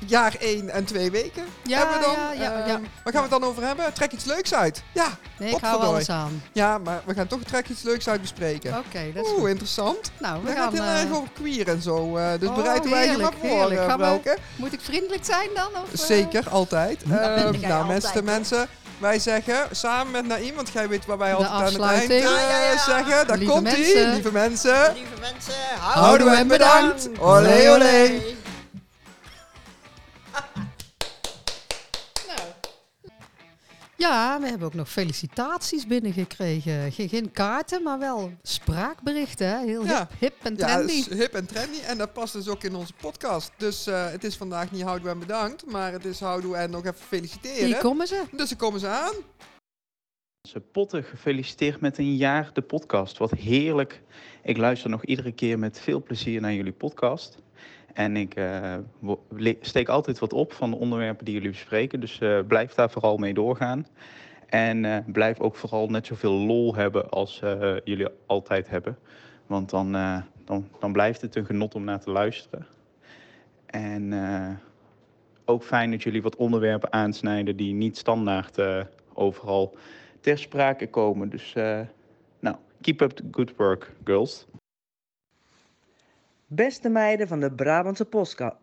[0.07, 1.44] jaar één en twee weken.
[1.62, 2.14] Ja, hebben we dan.
[2.14, 2.80] ja, ja, Ehm, ja.
[3.05, 3.92] Waar gaan we het dan over hebben?
[3.92, 4.82] Trek iets leuks uit.
[4.92, 5.07] Ja,
[5.38, 6.42] Nee, ik hou alles aan.
[6.53, 8.78] ja, maar we gaan toch trek iets leuks uit bespreken.
[8.78, 9.48] Oké, dat is Oeh, goed.
[9.48, 10.11] interessant.
[10.18, 10.72] Nou, we We gaan gaan...
[10.74, 12.16] het heel eh, erg over queer en zo.
[12.16, 13.80] eh, dus Oh, bereid wij je maar heerlijk, voor, heerlijk.
[13.80, 14.36] eh, Gaan we- Brouwke.
[14.57, 15.82] Moet ik vriendelijk zijn dan?
[15.82, 16.07] Of, eh?
[16.07, 17.03] Zeker, altijd.
[17.03, 17.32] Ehm, nou,
[17.72, 21.64] altijd, mensen, mensen, wij zeggen samen met Naïm, want jij weet wat wij altijd aan
[21.64, 22.78] het eind eh, Ja, ja, ja.
[22.78, 23.26] zeggen.
[23.26, 24.92] Daar Lieve komt ie, lieve mensen.
[24.94, 27.09] Lieve mensen, Houden we en bedankt.
[27.18, 28.20] Olé, olé.
[34.03, 36.92] Ja, we hebben ook nog felicitaties binnengekregen.
[36.92, 39.46] Geen, geen kaarten, maar wel spraakberichten.
[39.48, 39.64] Hè?
[39.64, 39.98] Heel Ja.
[39.98, 40.92] hip, hip en Ja, trendy.
[40.92, 43.53] is hip en trendy en dat past dus ook in onze podcast.
[43.57, 46.57] Dus eh, het is vandaag niet houden we en bedankt, maar het is houden we
[46.57, 47.78] en nog even Hier feliciteren.
[47.78, 48.22] komen ze.
[48.30, 49.14] Dus dan komen ze aan.
[50.48, 53.18] Ze potten, gefeliciteerd met een jaar de podcast.
[53.18, 54.03] Wat heerlijk.
[54.42, 57.36] Ik luister nog iedere keer met veel plezier naar jullie podcast.
[57.93, 58.74] En ik eh,
[59.61, 62.01] steek altijd wat op van de onderwerpen die jullie bespreken.
[62.01, 63.86] Dus eh, blijf daar vooral mee doorgaan.
[64.49, 67.38] En eh, blijf ook vooral net zoveel lol hebben als
[67.84, 68.99] jullie altijd hebben.
[69.47, 69.93] Want dan,
[70.45, 72.66] dan, dan blijft het een genot om naar te luisteren.
[73.66, 74.12] En
[75.45, 78.59] ook fijn dat jullie wat onderwerpen aansnijden die niet standaard
[79.14, 79.76] overal
[80.20, 81.28] ter sprake komen.
[81.28, 81.53] Dus
[82.40, 84.47] nou, keep up the good work, girls.
[86.55, 88.09] Beste meiden van de Brabantse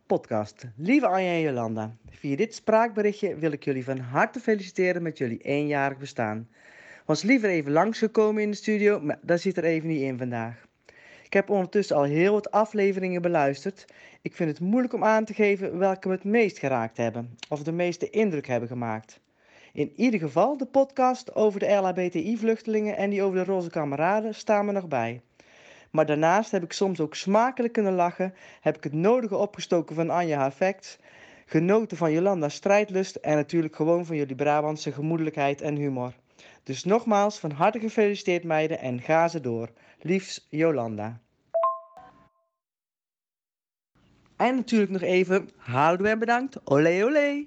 [0.06, 1.96] podcast, lieve Anja en Jolanda.
[2.10, 6.50] Via dit spraakberichtje wil ik jullie van harte feliciteren met jullie eenjarig bestaan.
[7.06, 10.66] Was liever even langsgekomen in de studio, maar dat zit er even niet in vandaag.
[11.24, 13.86] Ik heb ondertussen al heel wat afleveringen beluisterd.
[14.22, 17.64] Ik vind het moeilijk om aan te geven welke me het meest geraakt hebben, of
[17.64, 19.20] de meeste indruk hebben gemaakt.
[19.74, 24.66] In ieder geval, de podcast over de LHBTI-vluchtelingen en die over de roze kameraden staan
[24.66, 25.22] me nog bij.
[25.92, 30.10] Maar daarnaast heb ik soms ook smakelijk kunnen lachen, heb ik het nodige opgestoken van
[30.10, 30.76] Anja haar
[31.46, 36.14] genoten van Jolanda's strijdlust en natuurlijk gewoon van jullie Brabantse gemoedelijkheid en humor.
[36.64, 39.70] Dus nogmaals, van harte gefeliciteerd meiden en ga ze door.
[40.02, 41.20] Liefs Jolanda.
[44.38, 46.60] En natuurlijk nog even, houden en bedankt.
[46.64, 47.46] Olé olé.